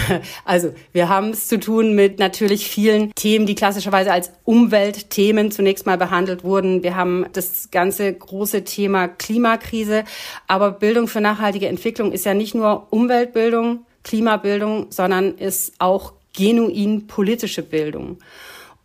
Also, 0.45 0.75
wir 0.93 1.09
haben 1.09 1.31
es 1.31 1.47
zu 1.47 1.61
tun 1.61 1.95
mit 1.95 2.19
natürlich 2.19 2.69
vielen 2.69 3.15
Themen, 3.15 3.47
die 3.47 3.55
klassischerweise 3.55 4.13
als 4.13 4.33
Umweltthemen 4.43 5.53
zunächst 5.53 5.87
mal 5.87 5.97
behandelt 5.97 6.43
wurden. 6.43 6.83
Wir 6.83 6.97
haben 6.97 7.27
das 7.33 7.71
ganze 7.71 8.13
große 8.13 8.65
Thema 8.65 9.07
Klimakrise. 9.07 10.03
Aber 10.49 10.73
Bildung 10.73 11.07
für 11.07 11.21
nachhaltige 11.21 11.69
Entwicklung 11.69 12.11
ist 12.11 12.25
ja 12.25 12.35
nicht 12.35 12.57
nur 12.57 12.89
Umweltbildung, 12.91 13.87
Klimabildung, 14.03 14.87
sondern 14.91 15.39
ist 15.39 15.75
auch 15.79 16.15
genuin 16.37 17.07
politische 17.07 17.63
Bildung. 17.63 18.19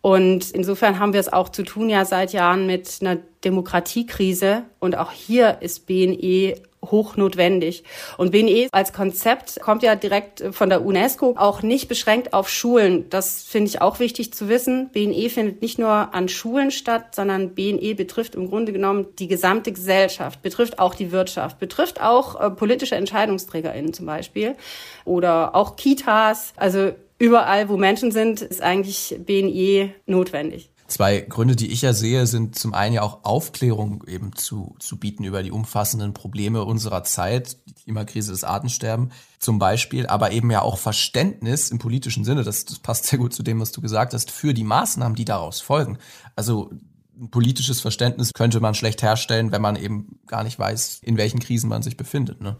Und 0.02 0.50
insofern 0.50 0.98
haben 0.98 1.12
wir 1.12 1.20
es 1.20 1.32
auch 1.32 1.48
zu 1.48 1.62
tun 1.62 1.88
ja 1.88 2.04
seit 2.04 2.32
Jahren 2.32 2.66
mit 2.66 2.98
einer 3.00 3.18
Demokratiekrise. 3.44 4.64
Und 4.80 4.98
auch 4.98 5.12
hier 5.12 5.58
ist 5.60 5.86
BNE 5.86 6.56
hochnotwendig. 6.84 7.84
Und 8.16 8.32
BNE 8.32 8.68
als 8.72 8.92
Konzept 8.92 9.60
kommt 9.60 9.84
ja 9.84 9.94
direkt 9.94 10.42
von 10.50 10.68
der 10.68 10.84
UNESCO, 10.84 11.36
auch 11.38 11.62
nicht 11.62 11.88
beschränkt 11.88 12.34
auf 12.34 12.48
Schulen. 12.48 13.08
Das 13.08 13.44
finde 13.44 13.68
ich 13.68 13.80
auch 13.80 14.00
wichtig 14.00 14.32
zu 14.32 14.48
wissen. 14.48 14.90
BNE 14.90 15.30
findet 15.30 15.62
nicht 15.62 15.78
nur 15.78 16.12
an 16.12 16.28
Schulen 16.28 16.72
statt, 16.72 17.14
sondern 17.14 17.54
BNE 17.54 17.94
betrifft 17.94 18.34
im 18.34 18.48
Grunde 18.48 18.72
genommen 18.72 19.06
die 19.20 19.28
gesamte 19.28 19.70
Gesellschaft, 19.70 20.42
betrifft 20.42 20.80
auch 20.80 20.96
die 20.96 21.12
Wirtschaft, 21.12 21.60
betrifft 21.60 22.00
auch 22.00 22.40
äh, 22.40 22.50
politische 22.50 22.96
EntscheidungsträgerInnen 22.96 23.92
zum 23.92 24.06
Beispiel 24.06 24.56
oder 25.04 25.54
auch 25.54 25.76
Kitas. 25.76 26.52
Also 26.56 26.92
überall, 27.22 27.68
wo 27.68 27.76
Menschen 27.76 28.10
sind, 28.10 28.40
ist 28.40 28.60
eigentlich 28.60 29.16
BNE 29.24 29.94
notwendig. 30.06 30.70
Zwei 30.88 31.20
Gründe, 31.20 31.54
die 31.54 31.70
ich 31.70 31.80
ja 31.80 31.92
sehe, 31.92 32.26
sind 32.26 32.58
zum 32.58 32.74
einen 32.74 32.96
ja 32.96 33.02
auch 33.02 33.22
Aufklärung 33.22 34.02
eben 34.08 34.34
zu, 34.34 34.74
zu 34.80 34.98
bieten 34.98 35.22
über 35.22 35.44
die 35.44 35.52
umfassenden 35.52 36.14
Probleme 36.14 36.64
unserer 36.64 37.04
Zeit, 37.04 37.56
die 37.66 37.74
Klimakrise, 37.74 38.32
das 38.32 38.42
Artensterben 38.42 39.12
zum 39.38 39.60
Beispiel, 39.60 40.08
aber 40.08 40.32
eben 40.32 40.50
ja 40.50 40.62
auch 40.62 40.78
Verständnis 40.78 41.70
im 41.70 41.78
politischen 41.78 42.24
Sinne, 42.24 42.42
das, 42.42 42.64
das 42.64 42.80
passt 42.80 43.06
sehr 43.06 43.20
gut 43.20 43.32
zu 43.32 43.44
dem, 43.44 43.60
was 43.60 43.70
du 43.70 43.80
gesagt 43.80 44.14
hast, 44.14 44.32
für 44.32 44.52
die 44.52 44.64
Maßnahmen, 44.64 45.14
die 45.14 45.24
daraus 45.24 45.60
folgen. 45.60 45.98
Also 46.34 46.72
ein 47.16 47.30
politisches 47.30 47.80
Verständnis 47.80 48.32
könnte 48.34 48.58
man 48.58 48.74
schlecht 48.74 49.00
herstellen, 49.00 49.52
wenn 49.52 49.62
man 49.62 49.76
eben 49.76 50.18
gar 50.26 50.42
nicht 50.42 50.58
weiß, 50.58 50.98
in 51.02 51.16
welchen 51.16 51.38
Krisen 51.38 51.68
man 51.70 51.82
sich 51.82 51.96
befindet. 51.96 52.40
Ne? 52.40 52.56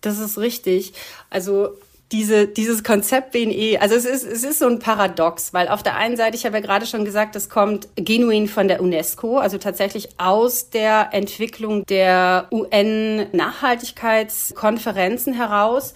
Das 0.00 0.18
ist 0.18 0.38
richtig. 0.38 0.94
Also 1.28 1.76
diese, 2.14 2.46
dieses 2.46 2.84
Konzept 2.84 3.32
BNE, 3.32 3.76
also 3.80 3.96
es 3.96 4.04
ist, 4.04 4.24
es 4.24 4.44
ist 4.44 4.60
so 4.60 4.66
ein 4.66 4.78
Paradox, 4.78 5.52
weil 5.52 5.66
auf 5.66 5.82
der 5.82 5.96
einen 5.96 6.16
Seite, 6.16 6.36
ich 6.36 6.46
habe 6.46 6.58
ja 6.58 6.62
gerade 6.62 6.86
schon 6.86 7.04
gesagt, 7.04 7.34
das 7.34 7.48
kommt 7.48 7.88
genuin 7.96 8.46
von 8.46 8.68
der 8.68 8.80
UNESCO, 8.80 9.38
also 9.38 9.58
tatsächlich 9.58 10.10
aus 10.16 10.70
der 10.70 11.08
Entwicklung 11.10 11.84
der 11.86 12.46
UN-Nachhaltigkeitskonferenzen 12.52 15.34
heraus 15.34 15.94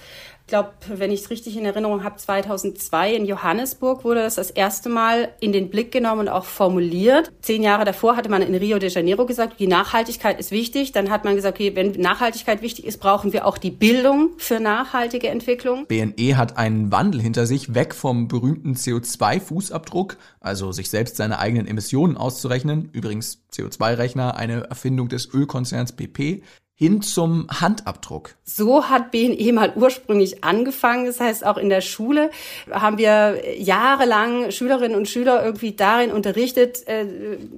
glaube, 0.48 0.70
wenn 0.88 1.12
ich 1.12 1.20
es 1.20 1.30
richtig 1.30 1.56
in 1.56 1.64
Erinnerung 1.64 2.02
habe, 2.02 2.16
2002 2.16 3.14
in 3.14 3.24
Johannesburg 3.24 4.04
wurde 4.04 4.22
das 4.22 4.34
das 4.34 4.50
erste 4.50 4.88
Mal 4.88 5.28
in 5.40 5.52
den 5.52 5.70
Blick 5.70 5.92
genommen 5.92 6.22
und 6.22 6.28
auch 6.28 6.44
formuliert. 6.44 7.30
Zehn 7.40 7.62
Jahre 7.62 7.84
davor 7.84 8.16
hatte 8.16 8.28
man 8.28 8.42
in 8.42 8.54
Rio 8.54 8.78
de 8.78 8.90
Janeiro 8.90 9.26
gesagt, 9.26 9.60
die 9.60 9.66
Nachhaltigkeit 9.66 10.40
ist 10.40 10.50
wichtig. 10.50 10.92
Dann 10.92 11.10
hat 11.10 11.24
man 11.24 11.36
gesagt, 11.36 11.56
okay, 11.58 11.76
wenn 11.76 11.92
Nachhaltigkeit 11.92 12.62
wichtig 12.62 12.86
ist, 12.86 12.98
brauchen 12.98 13.32
wir 13.32 13.46
auch 13.46 13.58
die 13.58 13.70
Bildung 13.70 14.30
für 14.38 14.58
nachhaltige 14.58 15.28
Entwicklung. 15.28 15.86
BNE 15.86 16.36
hat 16.36 16.56
einen 16.56 16.90
Wandel 16.90 17.20
hinter 17.20 17.46
sich, 17.46 17.74
weg 17.74 17.94
vom 17.94 18.28
berühmten 18.28 18.74
CO2-Fußabdruck, 18.74 20.16
also 20.40 20.72
sich 20.72 20.90
selbst 20.90 21.16
seine 21.16 21.38
eigenen 21.38 21.66
Emissionen 21.66 22.16
auszurechnen. 22.16 22.88
Übrigens 22.92 23.42
CO2-Rechner, 23.52 24.36
eine 24.36 24.64
Erfindung 24.64 25.08
des 25.08 25.32
Ölkonzerns 25.32 25.92
BP 25.92 26.42
hin 26.78 27.02
zum 27.02 27.48
Handabdruck. 27.50 28.36
So 28.44 28.84
hat 28.84 29.10
BNE 29.10 29.52
mal 29.52 29.72
ursprünglich 29.74 30.44
angefangen. 30.44 31.06
Das 31.06 31.18
heißt, 31.18 31.44
auch 31.44 31.56
in 31.56 31.70
der 31.70 31.80
Schule 31.80 32.30
haben 32.70 32.98
wir 32.98 33.58
jahrelang 33.58 34.52
Schülerinnen 34.52 34.96
und 34.96 35.08
Schüler 35.08 35.44
irgendwie 35.44 35.72
darin 35.72 36.12
unterrichtet, 36.12 36.86
äh, 36.86 37.04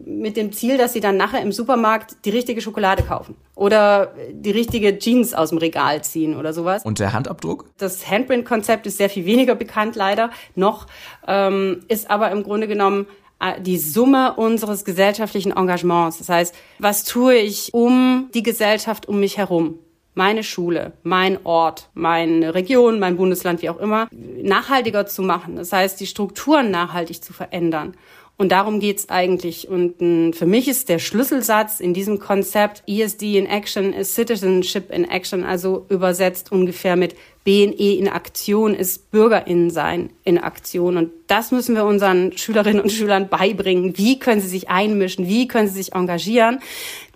mit 0.06 0.38
dem 0.38 0.52
Ziel, 0.52 0.78
dass 0.78 0.94
sie 0.94 1.00
dann 1.00 1.18
nachher 1.18 1.42
im 1.42 1.52
Supermarkt 1.52 2.16
die 2.24 2.30
richtige 2.30 2.62
Schokolade 2.62 3.02
kaufen 3.02 3.34
oder 3.54 4.14
die 4.32 4.52
richtige 4.52 4.98
Jeans 4.98 5.34
aus 5.34 5.50
dem 5.50 5.58
Regal 5.58 6.02
ziehen 6.02 6.34
oder 6.34 6.54
sowas. 6.54 6.82
Und 6.82 6.98
der 6.98 7.12
Handabdruck? 7.12 7.66
Das 7.76 8.10
Handprint-Konzept 8.10 8.86
ist 8.86 8.96
sehr 8.96 9.10
viel 9.10 9.26
weniger 9.26 9.54
bekannt 9.54 9.96
leider 9.96 10.30
noch, 10.54 10.86
ähm, 11.28 11.80
ist 11.88 12.08
aber 12.10 12.30
im 12.30 12.42
Grunde 12.42 12.68
genommen 12.68 13.06
die 13.60 13.78
Summe 13.78 14.34
unseres 14.34 14.84
gesellschaftlichen 14.84 15.52
Engagements. 15.52 16.18
Das 16.18 16.28
heißt, 16.28 16.54
was 16.78 17.04
tue 17.04 17.36
ich 17.36 17.72
um 17.72 18.28
die 18.34 18.42
Gesellschaft 18.42 19.06
um 19.06 19.20
mich 19.20 19.38
herum? 19.38 19.78
Meine 20.14 20.42
Schule, 20.42 20.92
mein 21.02 21.38
Ort, 21.44 21.88
meine 21.94 22.54
Region, 22.54 22.98
mein 22.98 23.16
Bundesland, 23.16 23.62
wie 23.62 23.70
auch 23.70 23.78
immer, 23.78 24.08
nachhaltiger 24.10 25.06
zu 25.06 25.22
machen. 25.22 25.56
Das 25.56 25.72
heißt, 25.72 26.00
die 26.00 26.06
Strukturen 26.06 26.70
nachhaltig 26.70 27.22
zu 27.22 27.32
verändern. 27.32 27.94
Und 28.40 28.52
darum 28.52 28.80
geht's 28.80 29.10
eigentlich. 29.10 29.68
Und 29.68 30.00
äh, 30.00 30.32
für 30.32 30.46
mich 30.46 30.66
ist 30.66 30.88
der 30.88 30.98
Schlüsselsatz 30.98 31.78
in 31.78 31.92
diesem 31.92 32.18
Konzept 32.18 32.82
ESD 32.86 33.36
in 33.36 33.44
Action 33.44 33.92
ist 33.92 34.14
Citizenship 34.14 34.90
in 34.90 35.04
Action, 35.04 35.44
also 35.44 35.84
übersetzt 35.90 36.50
ungefähr 36.50 36.96
mit 36.96 37.14
BNE 37.44 37.98
in 37.98 38.08
Aktion 38.08 38.74
ist 38.74 39.10
Bürgerinnensein 39.10 40.08
in 40.24 40.38
Aktion. 40.38 40.96
Und 40.96 41.10
das 41.26 41.52
müssen 41.52 41.74
wir 41.74 41.84
unseren 41.84 42.34
Schülerinnen 42.34 42.80
und 42.80 42.90
Schülern 42.90 43.28
beibringen. 43.28 43.98
Wie 43.98 44.18
können 44.18 44.40
sie 44.40 44.48
sich 44.48 44.70
einmischen? 44.70 45.28
Wie 45.28 45.46
können 45.46 45.68
sie 45.68 45.74
sich 45.74 45.92
engagieren, 45.92 46.60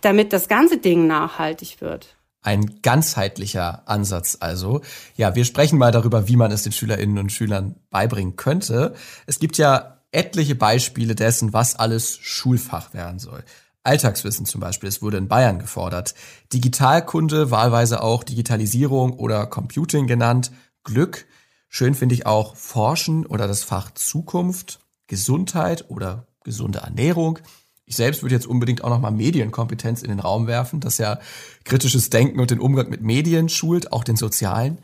damit 0.02 0.34
das 0.34 0.46
ganze 0.46 0.76
Ding 0.76 1.06
nachhaltig 1.06 1.80
wird? 1.80 2.16
Ein 2.42 2.82
ganzheitlicher 2.82 3.84
Ansatz 3.86 4.36
also. 4.40 4.82
Ja, 5.16 5.34
wir 5.34 5.46
sprechen 5.46 5.78
mal 5.78 5.90
darüber, 5.90 6.28
wie 6.28 6.36
man 6.36 6.52
es 6.52 6.64
den 6.64 6.72
Schülerinnen 6.72 7.16
und 7.16 7.32
Schülern 7.32 7.76
beibringen 7.88 8.36
könnte. 8.36 8.92
Es 9.26 9.38
gibt 9.38 9.56
ja 9.56 9.93
etliche 10.14 10.54
Beispiele 10.54 11.14
dessen, 11.14 11.52
was 11.52 11.76
alles 11.76 12.18
Schulfach 12.18 12.94
werden 12.94 13.18
soll. 13.18 13.44
Alltagswissen 13.82 14.46
zum 14.46 14.60
Beispiel, 14.60 14.88
es 14.88 15.02
wurde 15.02 15.18
in 15.18 15.28
Bayern 15.28 15.58
gefordert. 15.58 16.14
Digitalkunde, 16.52 17.50
wahlweise 17.50 18.02
auch 18.02 18.24
Digitalisierung 18.24 19.12
oder 19.12 19.46
Computing 19.46 20.06
genannt. 20.06 20.50
Glück, 20.84 21.26
schön 21.68 21.94
finde 21.94 22.14
ich 22.14 22.24
auch 22.24 22.56
Forschen 22.56 23.26
oder 23.26 23.46
das 23.46 23.62
Fach 23.62 23.90
Zukunft, 23.92 24.80
Gesundheit 25.06 25.90
oder 25.90 26.26
gesunde 26.44 26.78
Ernährung. 26.78 27.40
Ich 27.84 27.96
selbst 27.96 28.22
würde 28.22 28.34
jetzt 28.34 28.46
unbedingt 28.46 28.82
auch 28.82 28.88
nochmal 28.88 29.10
Medienkompetenz 29.10 30.02
in 30.02 30.08
den 30.08 30.20
Raum 30.20 30.46
werfen, 30.46 30.80
das 30.80 30.96
ja 30.96 31.18
kritisches 31.64 32.08
Denken 32.08 32.40
und 32.40 32.50
den 32.50 32.60
Umgang 32.60 32.88
mit 32.88 33.02
Medien 33.02 33.50
schult, 33.50 33.92
auch 33.92 34.04
den 34.04 34.16
sozialen. 34.16 34.78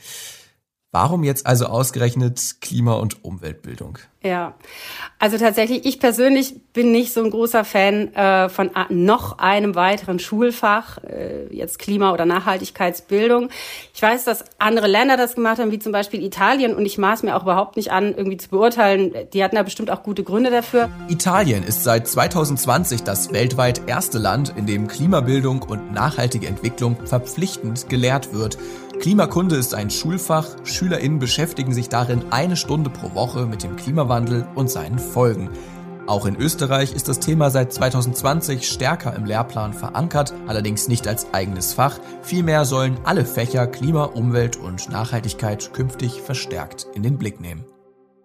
Warum 0.92 1.22
jetzt 1.22 1.46
also 1.46 1.66
ausgerechnet 1.66 2.56
Klima- 2.60 2.94
und 2.94 3.24
Umweltbildung? 3.24 3.98
Ja, 4.22 4.54
also 5.20 5.38
tatsächlich, 5.38 5.86
ich 5.86 6.00
persönlich 6.00 6.60
bin 6.72 6.90
nicht 6.90 7.14
so 7.14 7.22
ein 7.22 7.30
großer 7.30 7.64
Fan 7.64 8.12
äh, 8.12 8.48
von 8.48 8.70
noch 8.90 9.38
einem 9.38 9.76
weiteren 9.76 10.18
Schulfach, 10.18 10.98
äh, 11.04 11.46
jetzt 11.54 11.78
Klima- 11.78 12.12
oder 12.12 12.26
Nachhaltigkeitsbildung. 12.26 13.50
Ich 13.94 14.02
weiß, 14.02 14.24
dass 14.24 14.44
andere 14.58 14.88
Länder 14.88 15.16
das 15.16 15.36
gemacht 15.36 15.58
haben, 15.58 15.70
wie 15.70 15.78
zum 15.78 15.92
Beispiel 15.92 16.22
Italien, 16.24 16.74
und 16.74 16.84
ich 16.84 16.98
maß 16.98 17.22
mir 17.22 17.36
auch 17.36 17.44
überhaupt 17.44 17.76
nicht 17.76 17.92
an, 17.92 18.12
irgendwie 18.14 18.36
zu 18.36 18.50
beurteilen. 18.50 19.14
Die 19.32 19.44
hatten 19.44 19.56
da 19.56 19.62
bestimmt 19.62 19.92
auch 19.92 20.02
gute 20.02 20.24
Gründe 20.24 20.50
dafür. 20.50 20.90
Italien 21.08 21.62
ist 21.62 21.84
seit 21.84 22.08
2020 22.08 23.04
das 23.04 23.32
weltweit 23.32 23.88
erste 23.88 24.18
Land, 24.18 24.54
in 24.56 24.66
dem 24.66 24.88
Klimabildung 24.88 25.62
und 25.62 25.92
nachhaltige 25.92 26.48
Entwicklung 26.48 26.96
verpflichtend 27.06 27.88
gelehrt 27.88 28.34
wird. 28.34 28.58
Klimakunde 29.00 29.56
ist 29.56 29.74
ein 29.74 29.88
Schulfach. 29.88 30.46
SchülerInnen 30.62 31.18
beschäftigen 31.18 31.72
sich 31.72 31.88
darin 31.88 32.22
eine 32.30 32.54
Stunde 32.54 32.90
pro 32.90 33.14
Woche 33.14 33.46
mit 33.46 33.62
dem 33.62 33.76
Klimawandel 33.76 34.46
und 34.54 34.70
seinen 34.70 34.98
Folgen. 34.98 35.48
Auch 36.06 36.26
in 36.26 36.36
Österreich 36.36 36.92
ist 36.92 37.08
das 37.08 37.18
Thema 37.18 37.48
seit 37.48 37.72
2020 37.72 38.68
stärker 38.68 39.16
im 39.16 39.24
Lehrplan 39.24 39.72
verankert, 39.72 40.34
allerdings 40.46 40.88
nicht 40.88 41.08
als 41.08 41.32
eigenes 41.32 41.72
Fach. 41.72 41.98
Vielmehr 42.20 42.66
sollen 42.66 42.98
alle 43.04 43.24
Fächer 43.24 43.66
Klima, 43.66 44.04
Umwelt 44.04 44.56
und 44.56 44.90
Nachhaltigkeit 44.90 45.72
künftig 45.72 46.20
verstärkt 46.20 46.86
in 46.94 47.02
den 47.02 47.16
Blick 47.16 47.40
nehmen. 47.40 47.64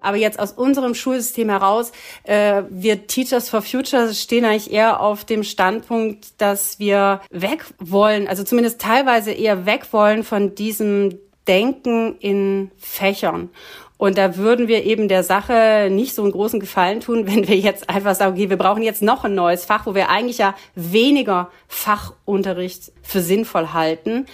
Aber 0.06 0.18
jetzt 0.18 0.40
aus 0.40 0.52
unserem 0.54 0.96
Schulsystem 0.96 1.50
heraus, 1.50 1.92
äh, 2.24 2.64
wir 2.70 3.08
Teachers 3.08 3.50
for 3.50 3.62
Future 3.62 4.14
stehen 4.14 4.46
eigentlich 4.46 4.72
eher 4.72 5.02
auf 5.02 5.26
dem 5.26 5.44
Standpunkt, 5.44 6.40
dass 6.40 6.80
wir 6.80 7.22
weg 7.30 7.66
wollen, 7.80 8.28
also 8.28 8.44
zumindest 8.44 8.80
teilweise 8.80 9.32
eher 9.32 9.66
weg 9.66 9.88
wollen 9.92 10.24
von 10.24 10.56
diesem 10.56 11.18
Denken 11.48 12.18
in 12.20 12.72
Fächern. 12.78 13.50
Und 13.98 14.18
da 14.18 14.36
würden 14.36 14.68
wir 14.68 14.84
eben 14.84 15.08
der 15.08 15.24
Sache 15.24 15.88
nicht 15.90 16.16
so 16.16 16.22
einen 16.24 16.34
großen 16.34 16.60
Gefallen 16.60 17.00
tun, 17.00 17.28
wenn 17.28 17.48
wir 17.48 17.58
jetzt 17.58 17.90
einfach 17.90 18.16
sagen, 18.16 18.34
okay, 18.34 18.50
wir 18.50 18.58
brauchen 18.58 18.84
jetzt 18.84 19.02
noch 19.02 19.24
ein 19.24 19.36
neues 19.36 19.66
Fach, 19.66 19.86
wo 19.86 19.96
wir 19.96 20.10
eigentlich 20.10 20.40
ja 20.40 20.56
weniger 20.76 21.50
Fachunterricht 21.68 22.92
für 23.02 23.22
sinnvoll 23.22 23.74
halten. 23.74 24.26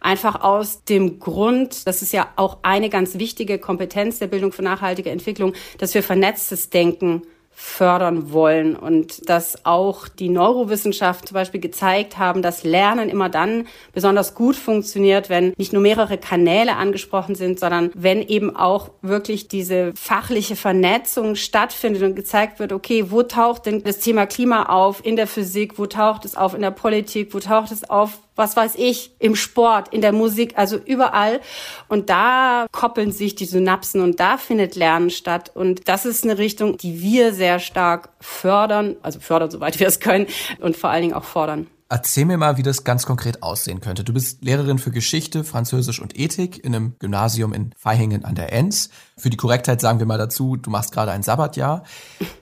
Einfach 0.00 0.42
aus 0.42 0.84
dem 0.84 1.18
Grund, 1.18 1.86
das 1.86 2.00
ist 2.00 2.12
ja 2.12 2.28
auch 2.36 2.58
eine 2.62 2.88
ganz 2.88 3.18
wichtige 3.18 3.58
Kompetenz 3.58 4.18
der 4.18 4.28
Bildung 4.28 4.50
für 4.50 4.62
nachhaltige 4.62 5.10
Entwicklung, 5.10 5.52
dass 5.78 5.94
wir 5.94 6.02
vernetztes 6.02 6.70
Denken 6.70 7.22
fördern 7.62 8.32
wollen 8.32 8.74
und 8.74 9.28
dass 9.28 9.66
auch 9.66 10.08
die 10.08 10.30
Neurowissenschaften 10.30 11.26
zum 11.28 11.34
Beispiel 11.34 11.60
gezeigt 11.60 12.16
haben, 12.16 12.40
dass 12.40 12.64
Lernen 12.64 13.10
immer 13.10 13.28
dann 13.28 13.66
besonders 13.92 14.34
gut 14.34 14.56
funktioniert, 14.56 15.28
wenn 15.28 15.52
nicht 15.58 15.74
nur 15.74 15.82
mehrere 15.82 16.16
Kanäle 16.16 16.76
angesprochen 16.76 17.34
sind, 17.34 17.60
sondern 17.60 17.90
wenn 17.94 18.22
eben 18.22 18.56
auch 18.56 18.92
wirklich 19.02 19.48
diese 19.48 19.92
fachliche 19.94 20.56
Vernetzung 20.56 21.34
stattfindet 21.34 22.02
und 22.02 22.16
gezeigt 22.16 22.60
wird, 22.60 22.72
okay, 22.72 23.10
wo 23.10 23.22
taucht 23.22 23.66
denn 23.66 23.82
das 23.82 23.98
Thema 23.98 24.24
Klima 24.24 24.64
auf 24.64 25.04
in 25.04 25.16
der 25.16 25.26
Physik, 25.26 25.78
wo 25.78 25.84
taucht 25.84 26.24
es 26.24 26.36
auf 26.36 26.54
in 26.54 26.62
der 26.62 26.70
Politik, 26.70 27.34
wo 27.34 27.40
taucht 27.40 27.72
es 27.72 27.88
auf 27.88 28.20
was 28.40 28.56
weiß 28.56 28.76
ich, 28.76 29.12
im 29.18 29.36
Sport, 29.36 29.92
in 29.92 30.00
der 30.00 30.12
Musik, 30.12 30.54
also 30.56 30.76
überall. 30.78 31.40
Und 31.88 32.08
da 32.08 32.66
koppeln 32.72 33.12
sich 33.12 33.34
die 33.34 33.44
Synapsen 33.44 34.00
und 34.00 34.18
da 34.18 34.38
findet 34.38 34.76
Lernen 34.76 35.10
statt. 35.10 35.52
Und 35.54 35.86
das 35.88 36.06
ist 36.06 36.24
eine 36.24 36.38
Richtung, 36.38 36.78
die 36.78 37.02
wir 37.02 37.34
sehr 37.50 37.58
stark 37.58 38.10
fördern, 38.20 38.96
also 39.02 39.18
fördern, 39.18 39.50
soweit 39.50 39.80
wir 39.80 39.88
es 39.88 39.98
können 39.98 40.26
und 40.60 40.76
vor 40.76 40.90
allen 40.90 41.02
Dingen 41.02 41.14
auch 41.14 41.24
fordern. 41.24 41.66
Erzähl 41.88 42.24
mir 42.24 42.36
mal, 42.36 42.56
wie 42.56 42.62
das 42.62 42.84
ganz 42.84 43.04
konkret 43.04 43.42
aussehen 43.42 43.80
könnte. 43.80 44.04
Du 44.04 44.12
bist 44.12 44.44
Lehrerin 44.44 44.78
für 44.78 44.92
Geschichte, 44.92 45.42
Französisch 45.42 46.00
und 46.00 46.16
Ethik 46.16 46.64
in 46.64 46.72
einem 46.72 46.94
Gymnasium 47.00 47.52
in 47.52 47.74
Vaihingen 47.82 48.24
an 48.24 48.36
der 48.36 48.52
Enz. 48.52 48.90
Für 49.18 49.28
die 49.28 49.36
Korrektheit 49.36 49.80
sagen 49.80 49.98
wir 49.98 50.06
mal 50.06 50.16
dazu, 50.16 50.54
du 50.54 50.70
machst 50.70 50.92
gerade 50.92 51.10
ein 51.10 51.24
Sabbatjahr. 51.24 51.82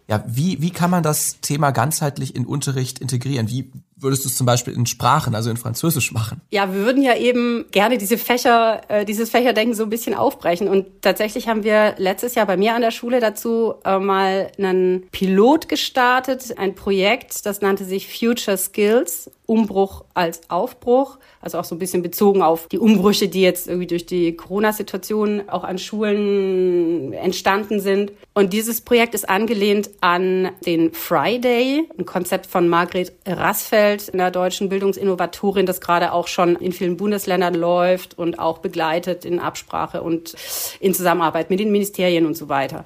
Ja, 0.07 0.23
wie, 0.27 0.61
wie 0.61 0.71
kann 0.71 0.91
man 0.91 1.03
das 1.03 1.41
Thema 1.41 1.71
ganzheitlich 1.71 2.37
in 2.37 2.45
Unterricht 2.45 2.99
integrieren? 2.99 3.49
Wie 3.49 3.73
würdest 4.01 4.25
du 4.25 4.29
es 4.29 4.37
zum 4.37 4.47
Beispiel 4.47 4.75
in 4.75 4.87
Sprachen, 4.87 5.35
also 5.35 5.51
in 5.51 5.57
Französisch 5.57 6.13
machen? 6.13 6.41
Ja, 6.51 6.73
wir 6.73 6.85
würden 6.85 7.03
ja 7.03 7.17
eben 7.17 7.67
gerne 7.71 7.99
diese 7.99 8.19
Fächer, 8.19 8.83
äh, 8.89 9.05
dieses 9.05 9.31
Fächerdenken 9.31 9.75
so 9.75 9.83
ein 9.83 9.91
bisschen 9.91 10.15
aufbrechen. 10.15 10.69
Und 10.69 10.87
tatsächlich 11.03 11.49
haben 11.49 11.65
wir 11.65 11.95
letztes 11.99 12.35
Jahr 12.35 12.47
bei 12.47 12.57
mir 12.57 12.75
an 12.75 12.83
der 12.83 12.91
Schule 12.91 13.21
dazu 13.21 13.75
äh, 13.85 13.99
mal 13.99 14.51
einen 14.59 15.09
Pilot 15.11 15.69
gestartet, 15.69 16.59
ein 16.59 16.75
Projekt, 16.75 17.45
das 17.47 17.61
nannte 17.61 17.85
sich 17.85 18.09
Future 18.09 18.57
Skills. 18.57 19.31
Umbruch 19.49 20.05
als 20.13 20.43
Aufbruch, 20.51 21.17
also 21.41 21.59
auch 21.59 21.65
so 21.65 21.75
ein 21.75 21.79
bisschen 21.79 22.03
bezogen 22.03 22.43
auf 22.43 22.69
die 22.69 22.79
Umbrüche, 22.79 23.29
die 23.29 23.41
jetzt 23.41 23.67
irgendwie 23.67 23.87
durch 23.87 24.05
die 24.05 24.37
Corona-Situation 24.37 25.49
auch 25.49 25.65
an 25.65 25.79
Schulen 25.79 27.15
entstanden 27.15 27.81
sind. 27.81 28.13
Und 28.35 28.53
dieses 28.53 28.83
Projekt 28.83 29.15
ist 29.15 29.27
angelehnt 29.27 29.89
an 30.03 30.51
den 30.67 30.93
Friday, 30.93 31.89
ein 31.99 32.05
Konzept 32.05 32.45
von 32.45 32.69
Margret 32.69 33.15
Rassfeld, 33.27 34.13
einer 34.13 34.31
deutschen 34.31 34.69
Bildungsinnovatorin, 34.69 35.65
das 35.65 35.81
gerade 35.81 36.13
auch 36.13 36.29
schon 36.29 36.57
in 36.57 36.73
vielen 36.73 36.99
Bundesländern 36.99 37.55
läuft 37.55 38.19
und 38.19 38.39
auch 38.39 38.59
begleitet 38.59 39.25
in 39.25 39.39
Absprache 39.39 40.03
und 40.03 40.35
in 40.79 40.93
Zusammenarbeit 40.93 41.49
mit 41.49 41.59
den 41.59 41.73
Ministerien 41.73 42.27
und 42.27 42.37
so 42.37 42.51
weiter. 42.51 42.85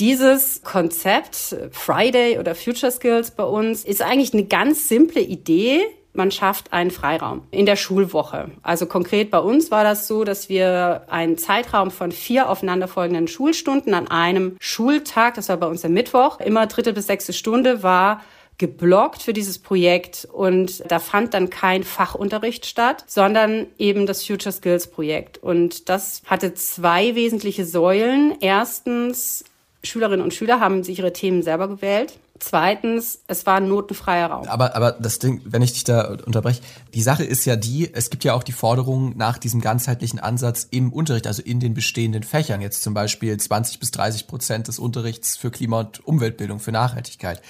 Dieses 0.00 0.62
Konzept 0.64 1.56
Friday 1.70 2.38
oder 2.38 2.56
Future 2.56 2.90
Skills 2.90 3.30
bei 3.30 3.44
uns 3.44 3.84
ist 3.84 4.02
eigentlich 4.02 4.34
eine 4.34 4.44
ganz 4.44 4.88
simple 4.88 5.20
Idee. 5.20 5.82
Man 6.12 6.32
schafft 6.32 6.72
einen 6.72 6.90
Freiraum 6.90 7.42
in 7.52 7.64
der 7.64 7.76
Schulwoche. 7.76 8.50
Also 8.62 8.86
konkret 8.86 9.30
bei 9.30 9.38
uns 9.38 9.70
war 9.70 9.84
das 9.84 10.08
so, 10.08 10.24
dass 10.24 10.48
wir 10.48 11.02
einen 11.08 11.38
Zeitraum 11.38 11.92
von 11.92 12.10
vier 12.10 12.48
aufeinanderfolgenden 12.48 13.28
Schulstunden 13.28 13.94
an 13.94 14.08
einem 14.08 14.56
Schultag, 14.60 15.34
das 15.34 15.48
war 15.48 15.58
bei 15.58 15.66
uns 15.68 15.82
der 15.82 15.90
Mittwoch, 15.90 16.40
immer 16.40 16.66
dritte 16.66 16.92
bis 16.92 17.06
sechste 17.06 17.32
Stunde 17.32 17.82
war 17.84 18.20
geblockt 18.58 19.22
für 19.22 19.32
dieses 19.32 19.58
Projekt 19.58 20.28
und 20.32 20.84
da 20.88 21.00
fand 21.00 21.34
dann 21.34 21.50
kein 21.50 21.82
Fachunterricht 21.82 22.66
statt, 22.66 23.04
sondern 23.08 23.66
eben 23.78 24.06
das 24.06 24.24
Future 24.24 24.52
Skills 24.52 24.86
Projekt. 24.86 25.38
Und 25.38 25.88
das 25.88 26.22
hatte 26.26 26.54
zwei 26.54 27.16
wesentliche 27.16 27.64
Säulen. 27.64 28.36
Erstens 28.40 29.44
Schülerinnen 29.84 30.22
und 30.22 30.34
Schüler 30.34 30.60
haben 30.60 30.82
sich 30.82 30.98
ihre 30.98 31.12
Themen 31.12 31.42
selber 31.42 31.68
gewählt. 31.68 32.18
Zweitens, 32.40 33.20
es 33.28 33.46
war 33.46 33.56
ein 33.56 33.68
notenfreier 33.68 34.26
Raum. 34.26 34.48
Aber, 34.48 34.74
aber 34.74 34.92
das 34.92 35.20
Ding, 35.20 35.40
wenn 35.44 35.62
ich 35.62 35.72
dich 35.72 35.84
da 35.84 36.16
unterbreche, 36.26 36.60
die 36.92 37.02
Sache 37.02 37.24
ist 37.24 37.44
ja 37.44 37.54
die, 37.54 37.94
es 37.94 38.10
gibt 38.10 38.24
ja 38.24 38.34
auch 38.34 38.42
die 38.42 38.52
Forderung 38.52 39.16
nach 39.16 39.38
diesem 39.38 39.60
ganzheitlichen 39.60 40.18
Ansatz 40.18 40.66
im 40.70 40.92
Unterricht, 40.92 41.28
also 41.28 41.42
in 41.42 41.60
den 41.60 41.74
bestehenden 41.74 42.24
Fächern. 42.24 42.60
Jetzt 42.60 42.82
zum 42.82 42.92
Beispiel 42.92 43.36
20 43.36 43.78
bis 43.78 43.92
30 43.92 44.26
Prozent 44.26 44.68
des 44.68 44.80
Unterrichts 44.80 45.36
für 45.36 45.50
Klima- 45.52 45.80
und 45.80 46.04
Umweltbildung, 46.06 46.58
für 46.58 46.72
Nachhaltigkeit. 46.72 47.40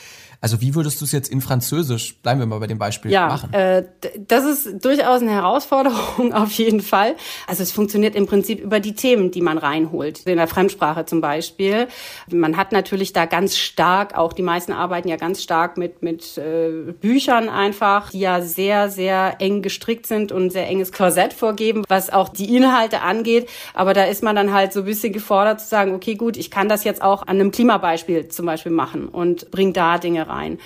Also 0.44 0.60
wie 0.60 0.74
würdest 0.74 1.00
du 1.00 1.06
es 1.06 1.12
jetzt 1.12 1.30
in 1.30 1.40
Französisch, 1.40 2.16
bleiben 2.16 2.38
wir 2.38 2.44
mal 2.44 2.58
bei 2.58 2.66
dem 2.66 2.76
Beispiel, 2.76 3.10
ja, 3.10 3.28
machen? 3.28 3.54
Äh, 3.54 3.84
das 4.28 4.44
ist 4.44 4.84
durchaus 4.84 5.22
eine 5.22 5.30
Herausforderung 5.30 6.32
auf 6.34 6.52
jeden 6.52 6.82
Fall. 6.82 7.14
Also 7.46 7.62
es 7.62 7.72
funktioniert 7.72 8.14
im 8.14 8.26
Prinzip 8.26 8.60
über 8.60 8.78
die 8.78 8.94
Themen, 8.94 9.30
die 9.30 9.40
man 9.40 9.56
reinholt. 9.56 10.20
In 10.26 10.36
der 10.36 10.46
Fremdsprache 10.46 11.06
zum 11.06 11.22
Beispiel. 11.22 11.88
Man 12.30 12.58
hat 12.58 12.72
natürlich 12.72 13.14
da 13.14 13.24
ganz 13.24 13.56
stark, 13.56 14.18
auch 14.18 14.34
die 14.34 14.42
meisten 14.42 14.72
arbeiten 14.72 15.08
ja 15.08 15.16
ganz 15.16 15.42
stark 15.42 15.78
mit, 15.78 16.02
mit 16.02 16.36
äh, 16.36 16.92
Büchern 16.92 17.48
einfach, 17.48 18.10
die 18.10 18.20
ja 18.20 18.42
sehr, 18.42 18.90
sehr 18.90 19.36
eng 19.38 19.62
gestrickt 19.62 20.06
sind 20.06 20.30
und 20.30 20.50
sehr 20.50 20.68
enges 20.68 20.92
Korsett 20.92 21.32
vorgeben, 21.32 21.84
was 21.88 22.12
auch 22.12 22.28
die 22.28 22.54
Inhalte 22.54 23.00
angeht. 23.00 23.48
Aber 23.72 23.94
da 23.94 24.04
ist 24.04 24.22
man 24.22 24.36
dann 24.36 24.52
halt 24.52 24.74
so 24.74 24.80
ein 24.80 24.84
bisschen 24.84 25.14
gefordert 25.14 25.62
zu 25.62 25.68
sagen, 25.68 25.94
okay, 25.94 26.16
gut, 26.16 26.36
ich 26.36 26.50
kann 26.50 26.68
das 26.68 26.84
jetzt 26.84 27.00
auch 27.00 27.22
an 27.22 27.40
einem 27.40 27.50
Klimabeispiel 27.50 28.28
zum 28.28 28.44
Beispiel 28.44 28.72
machen 28.72 29.08
und 29.08 29.50
bring 29.50 29.72
da 29.72 29.96
Dinge 29.96 30.28
rein 30.28 30.33
rein. 30.34 30.58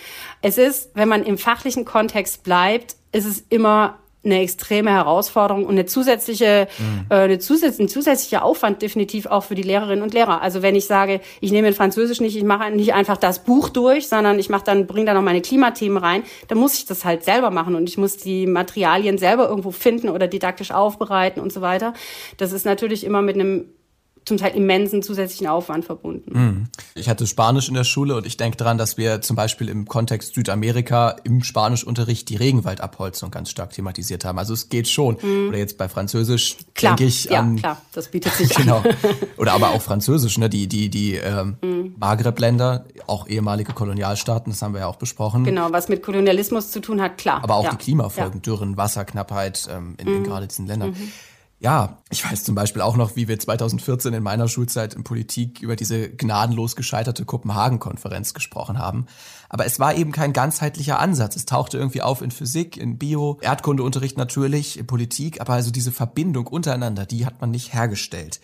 Es 0.43 0.59
ist, 0.59 0.91
wenn 0.95 1.09
man 1.09 1.23
im 1.23 1.39
fachlichen 1.39 1.85
Kontext 1.85 2.43
bleibt, 2.43 2.97
ist 3.13 3.27
es 3.27 3.45
immer 3.49 3.99
eine 4.25 4.41
extreme 4.41 4.91
Herausforderung 4.91 5.65
und 5.65 5.73
eine 5.73 5.87
zusätzliche, 5.87 6.67
mhm. 6.79 7.07
äh, 7.09 7.15
eine 7.15 7.39
zusätzliche, 7.39 7.85
ein 7.85 7.89
zusätzlicher 7.89 8.45
Aufwand 8.45 8.83
definitiv 8.83 9.27
auch 9.27 9.45
für 9.45 9.55
die 9.55 9.63
Lehrerinnen 9.63 10.03
und 10.03 10.13
Lehrer. 10.13 10.43
Also 10.43 10.61
wenn 10.61 10.75
ich 10.75 10.87
sage, 10.87 11.21
ich 11.41 11.53
nehme 11.53 11.69
in 11.69 11.75
Französisch 11.75 12.21
nicht, 12.21 12.37
ich 12.37 12.43
mache 12.43 12.71
nicht 12.71 12.95
einfach 12.95 13.17
das 13.17 13.45
Buch 13.45 13.69
durch, 13.69 14.09
sondern 14.09 14.39
ich 14.39 14.49
mache 14.49 14.65
dann, 14.65 14.87
bringe 14.87 15.07
da 15.07 15.15
noch 15.15 15.23
meine 15.23 15.41
Klimathemen 15.41 15.99
rein, 15.99 16.23
dann 16.49 16.59
muss 16.59 16.75
ich 16.75 16.87
das 16.87 17.05
halt 17.05 17.25
selber 17.25 17.51
machen 17.51 17.77
und 17.77 17.89
ich 17.89 17.97
muss 17.97 18.17
die 18.17 18.47
Materialien 18.47 19.19
selber 19.19 19.49
irgendwo 19.49 19.71
finden 19.71 20.09
oder 20.09 20.27
didaktisch 20.27 20.73
aufbereiten 20.73 21.41
und 21.41 21.53
so 21.53 21.61
weiter. 21.61 21.95
Das 22.39 22.53
ist 22.53 22.67
natürlich 22.67 23.05
immer 23.05 23.23
mit 23.23 23.37
einem 23.37 23.67
zum 24.29 24.37
Teil 24.37 24.55
immensen 24.55 25.03
zusätzlichen 25.03 25.49
Aufwand 25.49 25.85
verbunden. 25.85 26.39
Mhm. 26.39 26.65
Ich 26.95 27.09
hatte 27.09 27.27
Spanisch 27.27 27.69
in 27.69 27.75
der 27.75 27.85
Schule 27.85 28.15
und 28.15 28.27
ich 28.27 28.37
denke 28.37 28.57
daran, 28.57 28.79
dass 28.79 28.97
wir 28.97 29.21
zum 29.21 29.35
Beispiel 29.35 29.69
im 29.69 29.87
Kontext 29.87 30.35
Südamerika 30.35 31.17
im 31.25 31.43
Spanischunterricht 31.43 32.29
die 32.29 32.37
Regenwaldabholzung 32.37 33.31
ganz 33.31 33.51
stark 33.51 33.71
thematisiert 33.71 34.25
haben. 34.25 34.39
Also 34.39 34.55
es 34.55 34.69
geht 34.69 34.89
schon. 34.89 35.17
Mhm. 35.21 35.49
Oder 35.49 35.59
jetzt 35.59 35.79
bei 35.79 35.89
Französisch 35.89 36.59
denke 36.81 37.05
ich 37.05 37.25
ja, 37.25 37.41
an. 37.41 37.57
klar, 37.57 37.83
das 37.93 38.09
bietet 38.09 38.35
sich 38.35 38.51
genau. 38.55 38.79
an. 38.79 38.95
Oder 39.37 39.53
aber 39.53 39.71
auch 39.71 39.83
Französisch, 39.83 40.39
ne? 40.39 40.49
Die, 40.49 40.69
die, 40.69 40.91
die 40.91 41.15
ähm, 41.15 41.57
mhm. 41.63 41.95
Maghreb-Länder, 41.99 42.85
auch 43.07 43.27
ehemalige 43.27 43.73
Kolonialstaaten, 43.73 44.53
das 44.53 44.63
haben 44.63 44.75
wir 44.75 44.81
ja 44.81 44.87
auch 44.87 44.97
besprochen. 44.97 45.45
Genau, 45.45 45.73
was 45.73 45.89
mit 45.89 46.03
Kolonialismus 46.03 46.71
zu 46.71 46.81
tun 46.81 47.01
hat, 47.01 47.19
klar. 47.19 47.43
Aber 47.43 47.57
auch 47.57 47.65
ja. 47.65 47.71
die 47.71 47.77
Klimafolgen, 47.77 48.35
ja. 48.35 48.41
Dürren, 48.41 48.77
Wasserknappheit 48.77 49.69
ähm, 49.71 49.95
in, 49.99 50.07
in 50.07 50.19
mhm. 50.21 50.25
gerade 50.25 50.47
diesen 50.47 50.67
Ländern. 50.67 50.95
Ja, 51.61 51.99
ich 52.09 52.25
weiß 52.25 52.45
zum 52.45 52.55
Beispiel 52.55 52.83
auch 52.83 52.97
noch, 52.97 53.17
wie 53.17 53.27
wir 53.27 53.37
2014 53.37 54.15
in 54.15 54.23
meiner 54.23 54.47
Schulzeit 54.47 54.95
in 54.95 55.03
Politik 55.03 55.61
über 55.61 55.75
diese 55.75 56.09
gnadenlos 56.09 56.77
gescheiterte 56.77 57.25
Kopenhagen-Konferenz 57.25 58.33
gesprochen 58.33 58.79
haben. 58.79 59.07
Aber 59.49 59.67
es 59.67 59.81
war 59.81 59.97
eben 59.97 60.13
kein 60.13 60.33
ganzheitlicher 60.33 61.01
Ansatz. 61.01 61.35
Es 61.35 61.47
tauchte 61.47 61.77
irgendwie 61.77 62.03
auf 62.03 62.23
in 62.23 62.31
Physik, 62.31 62.77
in 62.77 62.97
Bio, 62.97 63.39
Erdkundeunterricht 63.41 64.17
natürlich, 64.17 64.79
in 64.79 64.87
Politik, 64.87 65.41
aber 65.41 65.55
also 65.55 65.73
diese 65.73 65.91
Verbindung 65.91 66.47
untereinander, 66.47 67.07
die 67.07 67.27
hat 67.27 67.41
man 67.41 67.51
nicht 67.51 67.75
hergestellt. 67.75 68.41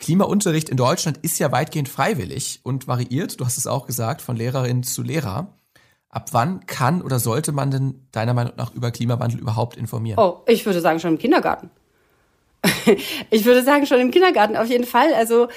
Klimaunterricht 0.00 0.70
in 0.70 0.76
Deutschland 0.76 1.18
ist 1.18 1.38
ja 1.38 1.52
weitgehend 1.52 1.88
freiwillig 1.88 2.60
und 2.64 2.88
variiert, 2.88 3.38
du 3.38 3.44
hast 3.44 3.58
es 3.58 3.68
auch 3.68 3.86
gesagt, 3.86 4.22
von 4.22 4.34
Lehrerin 4.34 4.82
zu 4.82 5.02
Lehrer. 5.02 5.54
Ab 6.08 6.30
wann 6.32 6.66
kann 6.66 7.02
oder 7.02 7.20
sollte 7.20 7.52
man 7.52 7.70
denn 7.70 8.08
deiner 8.10 8.34
Meinung 8.34 8.54
nach 8.56 8.74
über 8.74 8.90
Klimawandel 8.90 9.38
überhaupt 9.38 9.76
informieren? 9.76 10.18
Oh, 10.18 10.38
ich 10.48 10.66
würde 10.66 10.80
sagen 10.80 10.98
schon 10.98 11.12
im 11.12 11.18
Kindergarten. 11.18 11.70
Ich 13.30 13.44
würde 13.44 13.62
sagen, 13.62 13.86
schon 13.86 14.00
im 14.00 14.10
Kindergarten 14.10 14.56
auf 14.56 14.66
jeden 14.66 14.84
Fall. 14.84 15.14
Also 15.14 15.48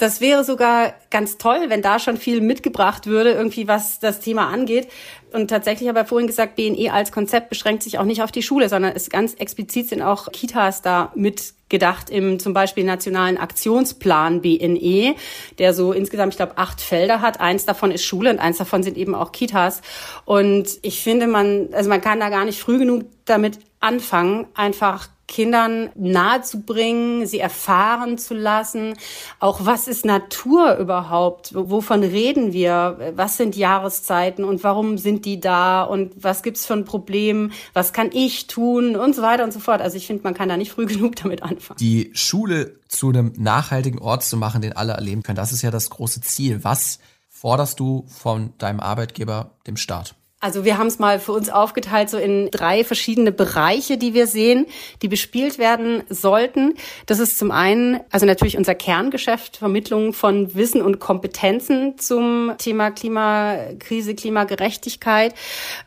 das 0.00 0.22
wäre 0.22 0.44
sogar 0.44 0.94
ganz 1.10 1.36
toll, 1.36 1.66
wenn 1.68 1.82
da 1.82 1.98
schon 1.98 2.16
viel 2.16 2.40
mitgebracht 2.40 3.06
würde, 3.06 3.32
irgendwie 3.32 3.68
was 3.68 4.00
das 4.00 4.20
Thema 4.20 4.48
angeht. 4.48 4.88
Und 5.30 5.48
tatsächlich 5.48 5.90
habe 5.90 6.00
ich 6.00 6.08
vorhin 6.08 6.26
gesagt, 6.26 6.56
BNE 6.56 6.90
als 6.90 7.12
Konzept 7.12 7.50
beschränkt 7.50 7.82
sich 7.82 7.98
auch 7.98 8.04
nicht 8.04 8.22
auf 8.22 8.32
die 8.32 8.42
Schule, 8.42 8.70
sondern 8.70 8.92
ist 8.92 9.10
ganz 9.10 9.34
explizit 9.34 9.90
sind 9.90 10.00
auch 10.00 10.32
Kitas 10.32 10.80
da 10.80 11.12
mitgedacht 11.14 12.08
im 12.08 12.38
zum 12.38 12.54
Beispiel 12.54 12.84
nationalen 12.84 13.36
Aktionsplan 13.36 14.40
BNE, 14.40 15.16
der 15.58 15.74
so 15.74 15.92
insgesamt, 15.92 16.32
ich 16.32 16.38
glaube, 16.38 16.56
acht 16.56 16.80
Felder 16.80 17.20
hat. 17.20 17.38
Eins 17.38 17.66
davon 17.66 17.90
ist 17.90 18.04
Schule 18.04 18.30
und 18.30 18.38
eins 18.38 18.56
davon 18.56 18.82
sind 18.82 18.96
eben 18.96 19.14
auch 19.14 19.32
Kitas. 19.32 19.82
Und 20.24 20.78
ich 20.80 21.02
finde, 21.02 21.26
man, 21.26 21.68
also 21.72 21.90
man 21.90 22.00
kann 22.00 22.20
da 22.20 22.30
gar 22.30 22.46
nicht 22.46 22.58
früh 22.58 22.78
genug 22.78 23.04
damit 23.26 23.58
anfangen, 23.80 24.46
einfach 24.54 25.08
Kindern 25.30 25.90
nahezubringen, 25.94 27.24
sie 27.24 27.38
erfahren 27.38 28.18
zu 28.18 28.34
lassen. 28.34 28.94
Auch 29.38 29.64
was 29.64 29.86
ist 29.86 30.04
Natur 30.04 30.76
überhaupt? 30.76 31.54
Wovon 31.54 32.02
reden 32.02 32.52
wir? 32.52 33.12
Was 33.14 33.36
sind 33.36 33.54
Jahreszeiten 33.54 34.44
und 34.44 34.64
warum 34.64 34.98
sind 34.98 35.24
die 35.24 35.38
da? 35.38 35.84
Und 35.84 36.12
was 36.22 36.42
gibt's 36.42 36.66
für 36.66 36.74
ein 36.74 36.84
Problem? 36.84 37.52
Was 37.72 37.92
kann 37.92 38.10
ich 38.12 38.48
tun? 38.48 38.96
Und 38.96 39.14
so 39.14 39.22
weiter 39.22 39.44
und 39.44 39.52
so 39.52 39.60
fort. 39.60 39.80
Also 39.80 39.96
ich 39.96 40.08
finde, 40.08 40.24
man 40.24 40.34
kann 40.34 40.48
da 40.48 40.56
nicht 40.56 40.72
früh 40.72 40.86
genug 40.90 41.14
damit 41.16 41.44
anfangen. 41.44 41.78
Die 41.78 42.10
Schule 42.12 42.80
zu 42.88 43.10
einem 43.10 43.32
nachhaltigen 43.38 44.00
Ort 44.00 44.24
zu 44.24 44.36
machen, 44.36 44.62
den 44.62 44.72
alle 44.72 44.94
erleben 44.94 45.22
können, 45.22 45.36
das 45.36 45.52
ist 45.52 45.62
ja 45.62 45.70
das 45.70 45.90
große 45.90 46.20
Ziel. 46.22 46.64
Was 46.64 46.98
forderst 47.28 47.78
du 47.78 48.04
von 48.08 48.52
deinem 48.58 48.80
Arbeitgeber, 48.80 49.52
dem 49.68 49.76
Staat? 49.76 50.16
Also 50.42 50.64
wir 50.64 50.78
haben 50.78 50.86
es 50.86 50.98
mal 50.98 51.20
für 51.20 51.32
uns 51.32 51.50
aufgeteilt 51.50 52.08
so 52.08 52.16
in 52.16 52.50
drei 52.50 52.82
verschiedene 52.82 53.30
Bereiche, 53.30 53.98
die 53.98 54.14
wir 54.14 54.26
sehen, 54.26 54.64
die 55.02 55.08
bespielt 55.08 55.58
werden 55.58 56.02
sollten. 56.08 56.76
Das 57.04 57.18
ist 57.18 57.38
zum 57.38 57.50
einen, 57.50 58.00
also 58.10 58.24
natürlich 58.24 58.56
unser 58.56 58.74
Kerngeschäft, 58.74 59.58
Vermittlung 59.58 60.14
von 60.14 60.54
Wissen 60.54 60.80
und 60.80 60.98
Kompetenzen 60.98 61.98
zum 61.98 62.54
Thema 62.56 62.90
Klimakrise, 62.90 64.14
Klimagerechtigkeit. 64.14 65.34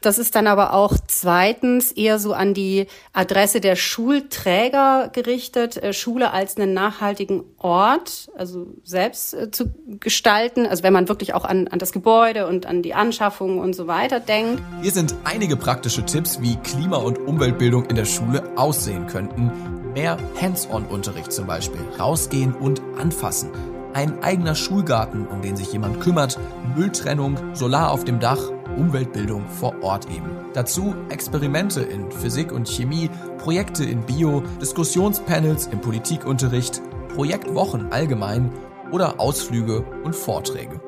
Das 0.01 0.19
ist 0.19 0.35
dann 0.35 0.45
aber 0.45 0.73
auch 0.73 0.93
zweitens 1.07 1.91
eher 1.91 2.19
so 2.19 2.33
an 2.33 2.53
die 2.53 2.85
Adresse 3.11 3.59
der 3.59 3.75
Schulträger 3.75 5.09
gerichtet, 5.13 5.77
äh, 5.77 5.93
Schule 5.93 6.29
als 6.29 6.57
einen 6.57 6.75
nachhaltigen 6.75 7.43
Ort, 7.57 8.29
also 8.37 8.67
selbst 8.83 9.33
äh, 9.33 9.49
zu 9.49 9.73
gestalten. 9.99 10.67
Also 10.67 10.83
wenn 10.83 10.93
man 10.93 11.09
wirklich 11.09 11.33
auch 11.33 11.43
an, 11.43 11.67
an 11.69 11.79
das 11.79 11.91
Gebäude 11.91 12.45
und 12.45 12.67
an 12.67 12.83
die 12.83 12.93
Anschaffung 12.93 13.57
und 13.57 13.73
so 13.73 13.87
weiter 13.87 14.19
denkt 14.19 14.42
anstrengend. 14.43 14.63
Hier 14.81 14.91
sind 14.91 15.15
einige 15.23 15.55
praktische 15.55 16.05
Tipps, 16.05 16.41
wie 16.41 16.55
Klima- 16.57 16.97
und 16.97 17.19
Umweltbildung 17.19 17.85
in 17.85 17.95
der 17.95 18.05
Schule 18.05 18.43
aussehen 18.55 19.07
könnten. 19.07 19.51
Mehr 19.93 20.17
Hands-on-Unterricht 20.41 21.31
zum 21.31 21.47
Beispiel, 21.47 21.81
rausgehen 21.99 22.53
und 22.53 22.81
anfassen. 22.97 23.49
Ein 23.93 24.23
eigener 24.23 24.55
Schulgarten, 24.55 25.27
um 25.27 25.41
den 25.41 25.55
sich 25.55 25.71
jemand 25.71 26.01
kümmert, 26.01 26.39
Mülltrennung, 26.75 27.37
Solar 27.53 27.91
auf 27.91 28.03
dem 28.03 28.19
Dach, 28.19 28.39
Umweltbildung 28.75 29.47
vor 29.47 29.75
Ort 29.83 30.09
eben. 30.09 30.31
Dazu 30.53 30.95
Experimente 31.09 31.81
in 31.81 32.11
Physik 32.11 32.51
und 32.51 32.67
Chemie, 32.67 33.11
Projekte 33.37 33.83
in 33.83 34.01
Bio, 34.01 34.41
Diskussionspanels 34.59 35.67
im 35.67 35.79
Politikunterricht, 35.79 36.81
Projektwochen 37.13 37.91
allgemein 37.91 38.51
oder 38.91 39.19
Ausflüge 39.19 39.85
und 40.03 40.15
Vorträge. 40.15 40.81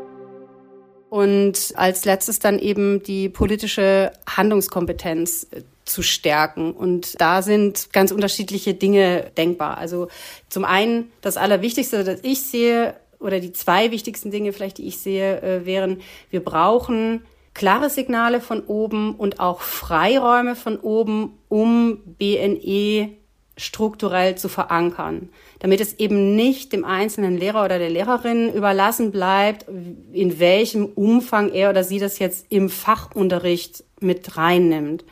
Und 1.16 1.72
als 1.76 2.04
letztes 2.04 2.40
dann 2.40 2.60
eben 2.60 3.02
die 3.02 3.30
politische 3.30 4.12
Handlungskompetenz 4.28 5.48
äh, 5.50 5.62
zu 5.86 6.02
stärken. 6.02 6.74
Und 6.74 7.22
da 7.22 7.42
sind 7.42 7.94
ganz 7.94 8.12
unterschiedliche 8.12 8.74
Dinge 8.74 9.32
denkbar. 9.38 9.78
Also 9.78 10.10
zum 10.50 10.66
einen 10.66 11.10
das 11.22 11.38
Allerwichtigste, 11.38 12.04
das 12.04 12.20
ich 12.24 12.42
sehe, 12.42 12.96
oder 13.22 13.40
die 13.40 13.54
zwei 13.54 13.92
wichtigsten 13.92 14.30
Dinge 14.30 14.52
vielleicht, 14.52 14.78
die 14.78 14.88
ich 14.88 15.00
sehe, 15.00 15.42
äh, 15.42 15.66
wären, 15.66 16.02
wir 16.32 16.44
brauchen 16.44 17.22
klare 17.54 17.90
Signale 17.90 18.42
von 18.42 18.60
oben 18.66 19.16
und 19.16 19.40
auch 19.40 19.62
Freiräume 19.62 20.58
von 20.58 20.78
oben, 20.78 21.40
um 21.48 22.00
BNE 22.18 23.12
strukturell 23.56 24.36
zu 24.36 24.50
verankern, 24.50 25.30
damit 25.60 25.82
es 25.82 26.00
eben 26.00 26.36
nicht 26.36 26.74
dem 26.74 26.86
einzelnen 26.86 27.38
Lehrer 27.38 27.64
oder 27.66 27.80
der 27.80 27.90
Lehrerin 27.90 28.54
überlassen 28.54 29.12
bleibt, 29.12 29.66
in 30.12 30.40
welchem 30.40 30.86
Umfang 30.86 31.52
er 31.52 31.70
oder 31.70 31.84
sie 31.84 32.00
das 32.00 32.20
jetzt 32.20 32.48
im 32.50 32.70
Fachunterricht 32.70 33.84
mit 34.00 34.38
reinnimmt, 34.38 35.06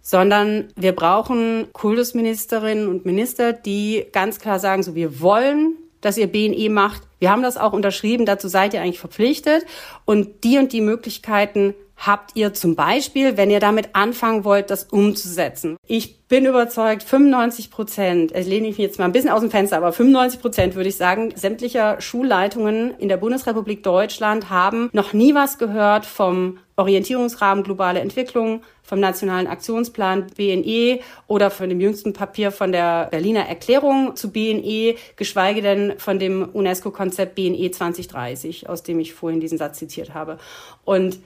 sondern 0.00 0.68
wir 0.76 0.92
brauchen 0.92 1.66
Kultusministerinnen 1.72 2.88
und 2.88 3.04
Minister, 3.04 3.52
die 3.52 4.06
ganz 4.12 4.38
klar 4.38 4.58
sagen, 4.58 4.82
so 4.82 4.94
wir 4.94 5.20
wollen, 5.20 5.74
dass 6.00 6.18
ihr 6.18 6.28
BNE 6.28 6.70
macht. 6.70 7.02
Wir 7.18 7.30
haben 7.30 7.42
das 7.42 7.56
auch 7.56 7.72
unterschrieben, 7.72 8.26
dazu 8.26 8.46
seid 8.48 8.74
ihr 8.74 8.82
eigentlich 8.82 9.00
verpflichtet 9.00 9.66
und 10.04 10.44
die 10.44 10.58
und 10.58 10.72
die 10.72 10.80
Möglichkeiten 10.80 11.74
habt 11.96 12.36
ihr 12.36 12.52
zum 12.52 12.76
Beispiel, 12.76 13.36
wenn 13.36 13.50
ihr 13.50 13.60
damit 13.60 13.90
anfangen 13.94 14.44
wollt, 14.44 14.70
das 14.70 14.84
umzusetzen. 14.84 15.76
Ich 15.86 16.22
bin 16.28 16.44
überzeugt, 16.44 17.02
95 17.02 17.70
Prozent, 17.70 18.32
ich 18.36 18.46
lehne 18.46 18.68
mich 18.68 18.78
jetzt 18.78 18.98
mal 18.98 19.06
ein 19.06 19.12
bisschen 19.12 19.30
aus 19.30 19.40
dem 19.40 19.50
Fenster, 19.50 19.76
aber 19.76 19.92
95 19.92 20.40
Prozent 20.40 20.74
würde 20.74 20.88
ich 20.88 20.96
sagen, 20.96 21.32
sämtlicher 21.34 22.00
Schulleitungen 22.00 22.94
in 22.98 23.08
der 23.08 23.16
Bundesrepublik 23.16 23.82
Deutschland 23.82 24.50
haben 24.50 24.90
noch 24.92 25.12
nie 25.12 25.34
was 25.34 25.58
gehört 25.58 26.04
vom 26.04 26.58
Orientierungsrahmen 26.76 27.64
globale 27.64 28.00
Entwicklung, 28.00 28.62
vom 28.82 29.00
Nationalen 29.00 29.46
Aktionsplan 29.46 30.26
BNE 30.36 31.00
oder 31.26 31.50
von 31.50 31.68
dem 31.68 31.80
jüngsten 31.80 32.12
Papier 32.12 32.52
von 32.52 32.70
der 32.70 33.06
Berliner 33.10 33.48
Erklärung 33.48 34.14
zu 34.14 34.30
BNE, 34.30 34.96
geschweige 35.16 35.62
denn 35.62 35.94
von 35.98 36.18
dem 36.18 36.46
UNESCO-Konzept 36.52 37.34
BNE 37.34 37.70
2030, 37.70 38.68
aus 38.68 38.82
dem 38.82 39.00
ich 39.00 39.14
vorhin 39.14 39.40
diesen 39.40 39.58
Satz 39.58 39.78
zitiert 39.78 40.12
habe. 40.12 40.38
Und 40.84 41.18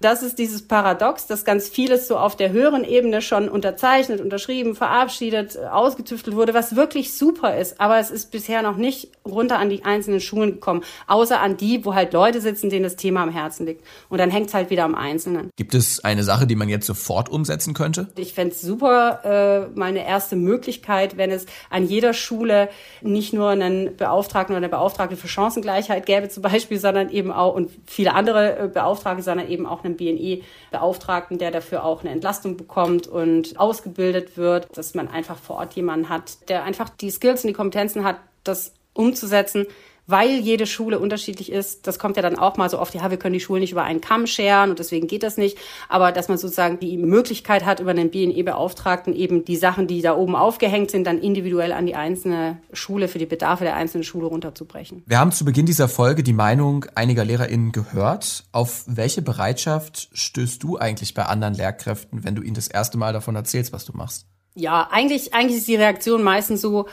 das 0.00 0.22
ist 0.22 0.38
dieses 0.38 0.62
Paradox, 0.62 1.26
dass 1.26 1.44
ganz 1.44 1.68
vieles 1.68 2.06
so 2.06 2.16
auf 2.16 2.36
der 2.36 2.52
höheren 2.52 2.84
Ebene 2.84 3.20
schon 3.20 3.48
unterzeichnet, 3.48 4.20
unterschrieben, 4.20 4.76
verabschiedet, 4.76 5.58
ausgetüftelt 5.58 6.36
wurde, 6.36 6.54
was 6.54 6.76
wirklich 6.76 7.14
super 7.14 7.56
ist. 7.56 7.80
Aber 7.80 7.98
es 7.98 8.10
ist 8.10 8.30
bisher 8.30 8.62
noch 8.62 8.76
nicht 8.76 9.10
runter 9.26 9.58
an 9.58 9.70
die 9.70 9.84
einzelnen 9.84 10.20
Schulen 10.20 10.52
gekommen, 10.52 10.84
außer 11.08 11.40
an 11.40 11.56
die, 11.56 11.84
wo 11.84 11.94
halt 11.94 12.12
Leute 12.12 12.40
sitzen, 12.40 12.70
denen 12.70 12.84
das 12.84 12.94
Thema 12.94 13.24
am 13.24 13.30
Herzen 13.30 13.66
liegt. 13.66 13.84
Und 14.08 14.18
dann 14.18 14.30
hängt 14.30 14.48
es 14.48 14.54
halt 14.54 14.70
wieder 14.70 14.84
am 14.84 14.94
Einzelnen. 14.94 15.50
Gibt 15.56 15.74
es 15.74 16.04
eine 16.04 16.22
Sache, 16.22 16.46
die 16.46 16.54
man 16.54 16.68
jetzt 16.68 16.86
sofort 16.86 17.28
umsetzen 17.28 17.74
könnte? 17.74 18.08
Ich 18.16 18.34
fände 18.34 18.54
es 18.54 18.62
super, 18.62 19.68
äh, 19.74 19.78
mal 19.78 19.86
eine 19.86 20.06
erste 20.06 20.36
Möglichkeit, 20.36 21.16
wenn 21.16 21.32
es 21.32 21.46
an 21.70 21.84
jeder 21.84 22.12
Schule 22.12 22.68
nicht 23.02 23.32
nur 23.32 23.48
einen 23.48 23.96
Beauftragten 23.96 24.54
oder 24.54 24.58
eine 24.58 24.68
Beauftragte 24.68 25.16
für 25.16 25.26
Chancengleichheit 25.26 26.06
gäbe 26.06 26.28
zum 26.28 26.44
Beispiel, 26.44 26.78
sondern 26.78 27.10
eben 27.10 27.32
auch, 27.32 27.54
und 27.54 27.70
viele 27.86 28.14
andere 28.14 28.58
äh, 28.58 28.68
Beauftragte, 28.68 29.24
sondern 29.24 29.48
eben 29.48 29.66
auch 29.66 29.82
einen 29.88 29.96
BNE-Beauftragten, 29.96 31.38
der 31.38 31.50
dafür 31.50 31.84
auch 31.84 32.02
eine 32.02 32.10
Entlastung 32.10 32.56
bekommt 32.56 33.06
und 33.06 33.58
ausgebildet 33.58 34.36
wird, 34.36 34.76
dass 34.76 34.94
man 34.94 35.08
einfach 35.08 35.36
vor 35.36 35.56
Ort 35.56 35.74
jemanden 35.74 36.08
hat, 36.08 36.48
der 36.48 36.64
einfach 36.64 36.88
die 36.88 37.10
Skills 37.10 37.44
und 37.44 37.48
die 37.48 37.54
Kompetenzen 37.54 38.04
hat, 38.04 38.16
das 38.44 38.74
umzusetzen, 38.94 39.66
weil 40.08 40.40
jede 40.40 40.66
Schule 40.66 40.98
unterschiedlich 40.98 41.52
ist. 41.52 41.86
Das 41.86 41.98
kommt 41.98 42.16
ja 42.16 42.22
dann 42.22 42.36
auch 42.36 42.56
mal 42.56 42.68
so 42.70 42.80
oft, 42.80 42.94
ja, 42.94 43.10
wir 43.10 43.18
können 43.18 43.34
die 43.34 43.40
Schulen 43.40 43.60
nicht 43.60 43.72
über 43.72 43.84
einen 43.84 44.00
Kamm 44.00 44.26
scheren 44.26 44.70
und 44.70 44.78
deswegen 44.78 45.06
geht 45.06 45.22
das 45.22 45.36
nicht. 45.36 45.58
Aber 45.88 46.12
dass 46.12 46.28
man 46.28 46.38
sozusagen 46.38 46.80
die 46.80 46.96
Möglichkeit 46.96 47.66
hat, 47.66 47.78
über 47.78 47.90
einen 47.90 48.10
BNE-Beauftragten 48.10 49.14
eben 49.14 49.44
die 49.44 49.56
Sachen, 49.56 49.86
die 49.86 50.00
da 50.00 50.16
oben 50.16 50.34
aufgehängt 50.34 50.90
sind, 50.90 51.06
dann 51.06 51.18
individuell 51.18 51.72
an 51.72 51.84
die 51.84 51.94
einzelne 51.94 52.58
Schule 52.72 53.06
für 53.06 53.18
die 53.18 53.26
Bedarfe 53.26 53.64
der 53.64 53.76
einzelnen 53.76 54.02
Schule 54.02 54.26
runterzubrechen. 54.26 55.02
Wir 55.06 55.18
haben 55.18 55.30
zu 55.30 55.44
Beginn 55.44 55.66
dieser 55.66 55.88
Folge 55.88 56.22
die 56.22 56.32
Meinung 56.32 56.86
einiger 56.94 57.26
LehrerInnen 57.26 57.72
gehört. 57.72 58.44
Auf 58.50 58.84
welche 58.86 59.20
Bereitschaft 59.20 60.08
stößt 60.14 60.62
du 60.62 60.78
eigentlich 60.78 61.12
bei 61.12 61.26
anderen 61.26 61.52
Lehrkräften, 61.52 62.24
wenn 62.24 62.34
du 62.34 62.40
ihnen 62.40 62.54
das 62.54 62.68
erste 62.68 62.96
Mal 62.96 63.12
davon 63.12 63.36
erzählst, 63.36 63.74
was 63.74 63.84
du 63.84 63.92
machst? 63.94 64.26
Ja, 64.54 64.88
eigentlich, 64.90 65.34
eigentlich 65.34 65.58
ist 65.58 65.68
die 65.68 65.76
Reaktion 65.76 66.22
meistens 66.22 66.62
so, 66.62 66.88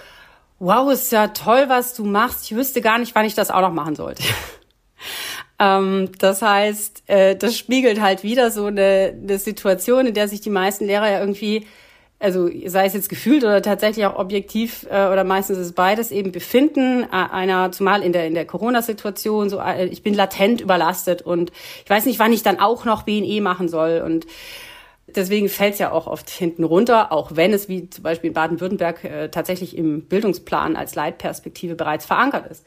wow, 0.59 0.91
ist 0.91 1.11
ja 1.11 1.27
toll, 1.29 1.65
was 1.67 1.93
du 1.93 2.05
machst. 2.05 2.45
Ich 2.45 2.55
wüsste 2.55 2.81
gar 2.81 2.97
nicht, 2.97 3.15
wann 3.15 3.25
ich 3.25 3.35
das 3.35 3.51
auch 3.51 3.61
noch 3.61 3.73
machen 3.73 3.95
sollte. 3.95 4.23
ähm, 5.59 6.09
das 6.19 6.41
heißt, 6.41 7.03
äh, 7.07 7.35
das 7.35 7.57
spiegelt 7.57 8.01
halt 8.01 8.23
wieder 8.23 8.51
so 8.51 8.65
eine, 8.65 9.13
eine 9.21 9.37
Situation, 9.39 10.05
in 10.05 10.13
der 10.13 10.27
sich 10.27 10.41
die 10.41 10.49
meisten 10.49 10.85
Lehrer 10.85 11.09
ja 11.09 11.19
irgendwie 11.19 11.65
also 12.19 12.49
sei 12.65 12.85
es 12.85 12.93
jetzt 12.93 13.09
gefühlt 13.09 13.43
oder 13.43 13.61
tatsächlich 13.61 14.05
auch 14.05 14.15
objektiv 14.15 14.87
äh, 14.89 15.07
oder 15.07 15.23
meistens 15.23 15.57
ist 15.57 15.67
es 15.67 15.73
beides 15.73 16.11
eben 16.11 16.31
befinden 16.31 17.03
einer 17.11 17.71
zumal 17.71 18.01
in 18.03 18.13
der 18.13 18.25
in 18.25 18.33
der 18.33 18.45
Corona 18.45 18.81
Situation 18.81 19.49
so 19.49 19.59
äh, 19.59 19.85
ich 19.87 20.01
bin 20.01 20.13
latent 20.13 20.61
überlastet 20.61 21.21
und 21.21 21.51
ich 21.83 21.89
weiß 21.89 22.05
nicht 22.05 22.17
wann 22.17 22.31
ich 22.31 22.41
dann 22.41 22.59
auch 22.59 22.85
noch 22.85 23.03
BNE 23.03 23.41
machen 23.41 23.67
soll 23.67 24.01
und 24.03 24.25
Deswegen 25.07 25.49
fällt 25.49 25.73
es 25.73 25.79
ja 25.79 25.91
auch 25.91 26.07
oft 26.07 26.29
hinten 26.29 26.63
runter, 26.63 27.11
auch 27.11 27.35
wenn 27.35 27.53
es 27.53 27.69
wie 27.69 27.89
zum 27.89 28.03
Beispiel 28.03 28.29
in 28.29 28.33
Baden-Württemberg 28.33 29.03
äh, 29.03 29.29
tatsächlich 29.29 29.77
im 29.77 30.01
Bildungsplan 30.01 30.75
als 30.75 30.95
Leitperspektive 30.95 31.75
bereits 31.75 32.05
verankert 32.05 32.47
ist. 32.49 32.65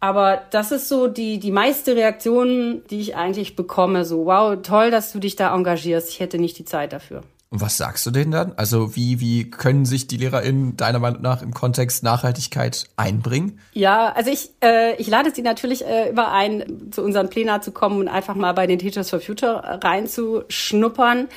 Aber 0.00 0.42
das 0.50 0.72
ist 0.72 0.88
so 0.88 1.06
die, 1.06 1.38
die 1.38 1.52
meiste 1.52 1.94
Reaktion, 1.94 2.82
die 2.90 3.00
ich 3.00 3.14
eigentlich 3.14 3.54
bekomme. 3.54 4.04
So, 4.04 4.26
wow, 4.26 4.56
toll, 4.60 4.90
dass 4.90 5.12
du 5.12 5.20
dich 5.20 5.36
da 5.36 5.54
engagierst. 5.54 6.08
Ich 6.08 6.18
hätte 6.18 6.38
nicht 6.38 6.58
die 6.58 6.64
Zeit 6.64 6.92
dafür. 6.92 7.22
Und 7.52 7.60
was 7.60 7.76
sagst 7.76 8.06
du 8.06 8.10
denen 8.10 8.30
dann? 8.30 8.54
Also 8.56 8.96
wie, 8.96 9.20
wie 9.20 9.50
können 9.50 9.84
sich 9.84 10.06
die 10.06 10.16
LehrerInnen 10.16 10.78
deiner 10.78 10.98
Meinung 10.98 11.20
nach 11.20 11.42
im 11.42 11.52
Kontext 11.52 12.02
Nachhaltigkeit 12.02 12.86
einbringen? 12.96 13.60
Ja, 13.74 14.10
also 14.12 14.30
ich, 14.30 14.52
äh, 14.64 14.96
ich 14.96 15.06
lade 15.06 15.32
sie 15.34 15.42
natürlich 15.42 15.84
äh, 15.84 16.08
immer 16.08 16.32
ein, 16.32 16.90
zu 16.92 17.02
unseren 17.02 17.28
Plenar 17.28 17.60
zu 17.60 17.70
kommen 17.70 18.00
und 18.00 18.08
einfach 18.08 18.36
mal 18.36 18.52
bei 18.54 18.66
den 18.66 18.78
Teachers 18.78 19.10
for 19.10 19.20
Future 19.20 19.80
reinzuschnuppern 19.84 21.28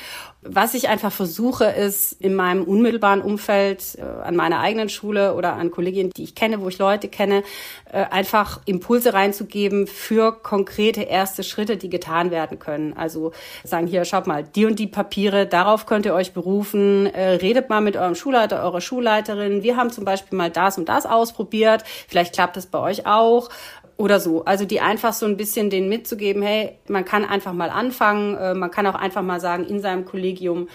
was 0.47 0.73
ich 0.75 0.89
einfach 0.89 1.11
versuche, 1.11 1.65
ist 1.65 2.13
in 2.13 2.35
meinem 2.35 2.63
unmittelbaren 2.63 3.21
Umfeld, 3.21 3.97
äh, 3.97 4.01
an 4.01 4.35
meiner 4.35 4.59
eigenen 4.59 4.89
Schule 4.89 5.33
oder 5.35 5.53
an 5.53 5.71
Kolleginnen, 5.71 6.11
die 6.15 6.23
ich 6.23 6.35
kenne, 6.35 6.61
wo 6.61 6.69
ich 6.69 6.77
Leute 6.77 7.07
kenne, 7.07 7.43
äh, 7.91 8.05
einfach 8.05 8.61
Impulse 8.65 9.13
reinzugeben 9.13 9.87
für 9.87 10.31
konkrete 10.31 11.01
erste 11.01 11.43
Schritte, 11.43 11.77
die 11.77 11.89
getan 11.89 12.31
werden 12.31 12.59
können. 12.59 12.93
Also 12.93 13.31
sagen 13.63 13.87
hier, 13.87 14.05
schaut 14.05 14.27
mal, 14.27 14.43
die 14.43 14.65
und 14.65 14.77
die 14.77 14.87
Papiere, 14.87 15.47
darauf 15.47 15.85
könnt 15.85 16.05
ihr 16.05 16.13
euch 16.13 16.33
berufen, 16.33 17.07
äh, 17.07 17.31
redet 17.35 17.69
mal 17.69 17.81
mit 17.81 17.97
eurem 17.97 18.15
Schulleiter, 18.15 18.63
eurer 18.63 18.81
Schulleiterin. 18.81 19.63
Wir 19.63 19.77
haben 19.77 19.89
zum 19.89 20.05
Beispiel 20.05 20.37
mal 20.37 20.51
das 20.51 20.77
und 20.77 20.89
das 20.89 21.05
ausprobiert. 21.05 21.83
Vielleicht 22.07 22.33
klappt 22.33 22.55
das 22.55 22.67
bei 22.67 22.79
euch 22.79 23.07
auch 23.07 23.49
oder 23.97 24.19
so. 24.19 24.43
Also 24.45 24.65
die 24.65 24.81
einfach 24.81 25.13
so 25.13 25.25
ein 25.25 25.37
bisschen 25.37 25.69
den 25.69 25.87
mitzugeben, 25.89 26.41
hey, 26.41 26.77
man 26.87 27.05
kann 27.05 27.25
einfach 27.25 27.53
mal 27.53 27.69
anfangen, 27.69 28.35
äh, 28.35 28.53
man 28.53 28.71
kann 28.71 28.87
auch 28.87 28.95
einfach 28.95 29.21
mal 29.21 29.39
sagen, 29.39 29.65
in 29.65 29.79
seinem 29.79 30.05
Kollegium, 30.05 30.67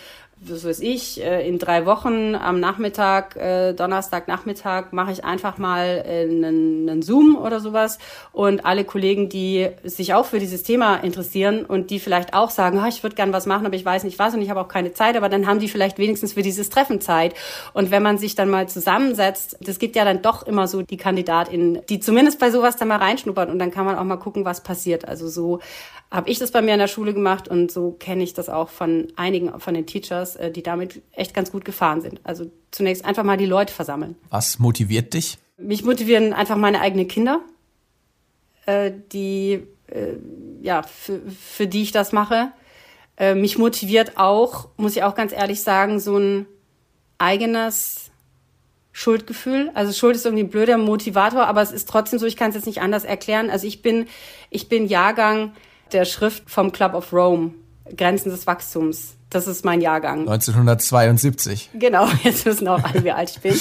was 0.42 0.64
weiß 0.64 0.81
ich, 0.81 1.22
äh, 1.22 1.46
in 1.46 1.59
drei 1.59 1.85
Wochen 1.85 2.35
am 2.35 2.61
Nachmittag, 2.61 3.37
äh, 3.37 3.74
Donnerstagnachmittag, 3.74 4.90
mache 4.92 5.12
ich 5.12 5.22
einfach 5.22 5.59
mal 5.59 6.03
einen, 6.07 6.88
einen 6.88 7.03
Zoom 7.03 7.37
oder 7.37 7.61
sowas. 7.61 7.98
Und 8.33 8.64
alle 8.64 8.85
Kollegen, 8.85 9.29
die 9.29 9.68
sich 9.85 10.14
auch 10.14 10.24
für 10.24 10.38
dieses 10.38 10.62
Thema 10.62 10.96
interessieren 10.96 11.66
und 11.66 11.90
die 11.90 12.00
vielleicht 12.00 12.33
auch 12.33 12.48
sagen, 12.48 12.81
oh, 12.83 12.88
ich 12.88 13.03
würde 13.03 13.16
gern 13.16 13.35
was 13.35 13.44
machen, 13.44 13.66
aber 13.66 13.76
ich 13.76 13.85
weiß 13.85 14.05
nicht 14.05 14.18
was 14.18 14.35
und 14.35 14.40
ich 14.40 14.48
habe 14.48 14.61
auch 14.61 14.68
keine 14.68 14.94
Zeit, 14.94 15.16
aber 15.16 15.29
dann 15.29 15.46
haben 15.46 15.59
die 15.59 15.68
vielleicht 15.68 15.98
wenigstens 15.98 16.33
für 16.33 16.42
dieses 16.42 16.70
Treffen 16.70 17.03
Zeit. 17.03 17.35
Und 17.74 17.90
wenn 17.90 18.03
man 18.03 18.16
sich 18.16 18.35
dann 18.35 18.48
mal 18.48 18.66
zusammensetzt, 18.66 19.59
das 19.61 19.79
gibt 19.79 19.94
ja 19.94 20.07
dann 20.07 20.22
doch 20.22 20.46
immer 20.46 20.68
so 20.68 20.81
die 20.81 20.96
KandidatInnen, 20.96 21.81
die 21.90 22.00
zumindest 22.00 22.38
bei 22.38 22.50
sowas 22.50 22.76
dann 22.76 22.88
mal 22.88 22.96
reinschnuppern 22.96 23.50
und 23.50 23.59
dann 23.59 23.70
kann 23.70 23.85
man 23.85 23.96
auch 23.96 24.05
mal 24.05 24.16
gucken, 24.16 24.46
was 24.46 24.62
passiert. 24.62 25.07
Also 25.07 25.29
so 25.29 25.61
habe 26.11 26.29
ich 26.29 26.38
das 26.38 26.51
bei 26.51 26.61
mir 26.61 26.73
in 26.73 26.81
der 26.81 26.88
Schule 26.88 27.14
gemacht 27.14 27.46
und 27.46 27.70
so 27.70 27.92
kenne 27.92 28.25
ich 28.25 28.35
das 28.35 28.49
auch 28.49 28.68
von 28.68 29.09
einigen 29.16 29.59
von 29.61 29.75
den 29.75 29.87
Teachers, 29.87 30.37
äh, 30.37 30.51
die 30.51 30.62
damit 30.62 31.03
echt 31.12 31.35
ganz 31.35 31.53
gut 31.53 31.64
gefahren 31.64 32.01
sind. 32.01 32.20
Also 32.25 32.51
zunächst 32.70 33.05
einfach 33.05 33.23
mal 33.23 33.37
die 33.37 33.46
Leute 33.46 33.73
versammeln. 33.73 34.16
Was 34.29 34.59
motiviert 34.59 35.14
dich? 35.14 35.38
Mich 35.57 35.85
motivieren 35.85 36.33
einfach 36.33 36.57
meine 36.57 36.81
eigenen 36.81 37.07
Kinder, 37.07 37.40
äh, 38.66 38.90
die 39.12 39.62
äh, 39.87 40.14
ja 40.62 40.83
für, 40.83 41.20
für 41.31 41.66
die 41.66 41.83
ich 41.83 41.92
das 41.92 42.12
mache. 42.12 42.53
Mich 43.35 43.59
motiviert 43.59 44.16
auch, 44.16 44.68
muss 44.79 44.96
ich 44.96 45.03
auch 45.03 45.14
ganz 45.14 45.35
ehrlich 45.35 45.61
sagen, 45.61 46.01
so 46.01 46.16
ein 46.16 46.46
eigenes 47.18 48.11
Schuldgefühl. 48.92 49.70
Also 49.75 49.92
Schuld 49.92 50.16
ist 50.16 50.25
irgendwie 50.25 50.44
ein 50.44 50.49
blöder 50.49 50.79
Motivator, 50.79 51.46
aber 51.46 51.61
es 51.61 51.70
ist 51.70 51.87
trotzdem 51.87 52.18
so, 52.18 52.25
ich 52.25 52.38
kann 52.38 52.49
es 52.49 52.55
jetzt 52.55 52.64
nicht 52.64 52.81
anders 52.81 53.05
erklären. 53.05 53.51
Also 53.51 53.66
ich 53.66 53.83
bin, 53.83 54.07
ich 54.49 54.70
bin 54.70 54.87
Jahrgang 54.87 55.53
der 55.92 56.05
Schrift 56.05 56.50
vom 56.50 56.72
Club 56.72 56.94
of 56.94 57.12
Rome, 57.12 57.53
Grenzen 57.96 58.31
des 58.31 58.46
Wachstums. 58.46 59.16
Das 59.31 59.46
ist 59.46 59.64
mein 59.64 59.81
Jahrgang. 59.81 60.20
1972. 60.20 61.70
Genau, 61.74 62.09
jetzt 62.24 62.44
wissen 62.44 62.68
auch 62.68 62.83
alle, 62.83 63.05
wie 63.05 63.12
alt 63.12 63.31
ich 63.31 63.40
bin. 63.40 63.59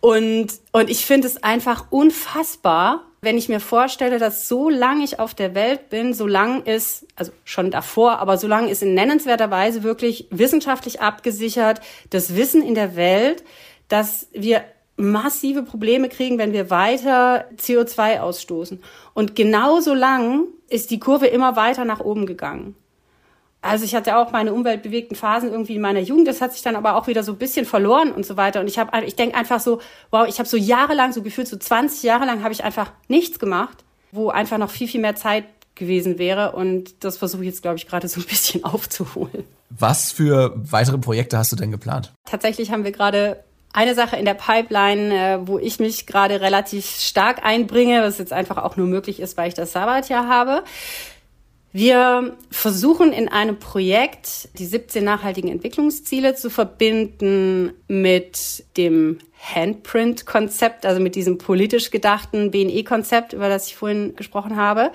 Und, 0.00 0.48
und 0.72 0.90
ich 0.90 1.04
finde 1.04 1.26
es 1.26 1.42
einfach 1.42 1.86
unfassbar, 1.90 3.02
wenn 3.22 3.36
ich 3.36 3.48
mir 3.48 3.60
vorstelle, 3.60 4.18
dass 4.18 4.46
so 4.46 4.70
lange 4.70 5.04
ich 5.04 5.18
auf 5.18 5.34
der 5.34 5.54
Welt 5.54 5.90
bin, 5.90 6.14
so 6.14 6.26
lang 6.26 6.62
ist, 6.62 7.06
also 7.16 7.32
schon 7.44 7.70
davor, 7.70 8.20
aber 8.20 8.38
so 8.38 8.46
lange 8.46 8.70
ist 8.70 8.82
in 8.82 8.94
nennenswerter 8.94 9.50
Weise 9.50 9.82
wirklich 9.82 10.28
wissenschaftlich 10.30 11.00
abgesichert, 11.00 11.80
das 12.10 12.36
Wissen 12.36 12.62
in 12.62 12.74
der 12.74 12.94
Welt, 12.94 13.42
dass 13.88 14.28
wir 14.32 14.64
massive 14.96 15.62
Probleme 15.62 16.08
kriegen, 16.08 16.38
wenn 16.38 16.52
wir 16.52 16.70
weiter 16.70 17.44
CO2 17.56 18.20
ausstoßen. 18.20 18.82
Und 19.14 19.36
genauso 19.36 19.94
lang 19.94 20.44
ist 20.68 20.90
die 20.90 20.98
Kurve 20.98 21.26
immer 21.26 21.56
weiter 21.56 21.84
nach 21.84 22.00
oben 22.00 22.26
gegangen. 22.26 22.74
Also 23.62 23.84
ich 23.84 23.94
hatte 23.94 24.16
auch 24.16 24.30
meine 24.30 24.54
umweltbewegten 24.54 25.16
Phasen 25.16 25.50
irgendwie 25.50 25.74
in 25.74 25.80
meiner 25.80 26.00
Jugend, 26.00 26.28
das 26.28 26.40
hat 26.40 26.52
sich 26.52 26.62
dann 26.62 26.76
aber 26.76 26.94
auch 26.94 27.08
wieder 27.08 27.22
so 27.22 27.32
ein 27.32 27.38
bisschen 27.38 27.66
verloren 27.66 28.12
und 28.12 28.24
so 28.24 28.36
weiter. 28.36 28.60
Und 28.60 28.68
ich 28.68 28.78
habe, 28.78 29.04
ich 29.04 29.16
denke 29.16 29.36
einfach 29.36 29.60
so, 29.60 29.80
wow, 30.10 30.26
ich 30.28 30.38
habe 30.38 30.48
so 30.48 30.56
jahrelang, 30.56 31.12
so 31.12 31.22
gefühlt 31.22 31.48
so 31.48 31.56
20 31.56 32.02
Jahre 32.04 32.26
lang, 32.26 32.42
habe 32.42 32.52
ich 32.52 32.62
einfach 32.62 32.92
nichts 33.08 33.38
gemacht, 33.38 33.84
wo 34.12 34.28
einfach 34.28 34.58
noch 34.58 34.70
viel, 34.70 34.86
viel 34.86 35.00
mehr 35.00 35.16
Zeit 35.16 35.44
gewesen 35.74 36.18
wäre. 36.18 36.52
Und 36.52 37.04
das 37.04 37.18
versuche 37.18 37.42
ich 37.42 37.48
jetzt, 37.48 37.62
glaube 37.62 37.76
ich, 37.76 37.88
gerade 37.88 38.08
so 38.08 38.20
ein 38.20 38.26
bisschen 38.26 38.64
aufzuholen. 38.64 39.44
Was 39.70 40.12
für 40.12 40.54
weitere 40.56 40.98
Projekte 40.98 41.36
hast 41.36 41.50
du 41.50 41.56
denn 41.56 41.72
geplant? 41.72 42.12
Tatsächlich 42.24 42.70
haben 42.70 42.84
wir 42.84 42.92
gerade 42.92 43.42
eine 43.76 43.94
Sache 43.94 44.16
in 44.16 44.24
der 44.24 44.34
Pipeline, 44.34 45.14
äh, 45.14 45.46
wo 45.46 45.58
ich 45.58 45.78
mich 45.78 46.06
gerade 46.06 46.40
relativ 46.40 46.86
stark 46.86 47.44
einbringe, 47.44 48.02
was 48.02 48.16
jetzt 48.16 48.32
einfach 48.32 48.56
auch 48.56 48.76
nur 48.76 48.86
möglich 48.86 49.20
ist, 49.20 49.36
weil 49.36 49.48
ich 49.48 49.54
das 49.54 49.72
Sabbatjahr 49.72 50.26
habe. 50.26 50.64
Wir 51.72 52.38
versuchen 52.50 53.12
in 53.12 53.28
einem 53.28 53.58
Projekt 53.58 54.48
die 54.58 54.64
17 54.64 55.04
nachhaltigen 55.04 55.50
Entwicklungsziele 55.50 56.34
zu 56.34 56.48
verbinden 56.48 57.74
mit 57.86 58.64
dem 58.78 59.18
Handprint-Konzept, 59.54 60.86
also 60.86 61.02
mit 61.02 61.14
diesem 61.14 61.36
politisch 61.36 61.90
gedachten 61.90 62.50
BNE-Konzept, 62.50 63.34
über 63.34 63.50
das 63.50 63.66
ich 63.66 63.76
vorhin 63.76 64.16
gesprochen 64.16 64.56
habe. 64.56 64.90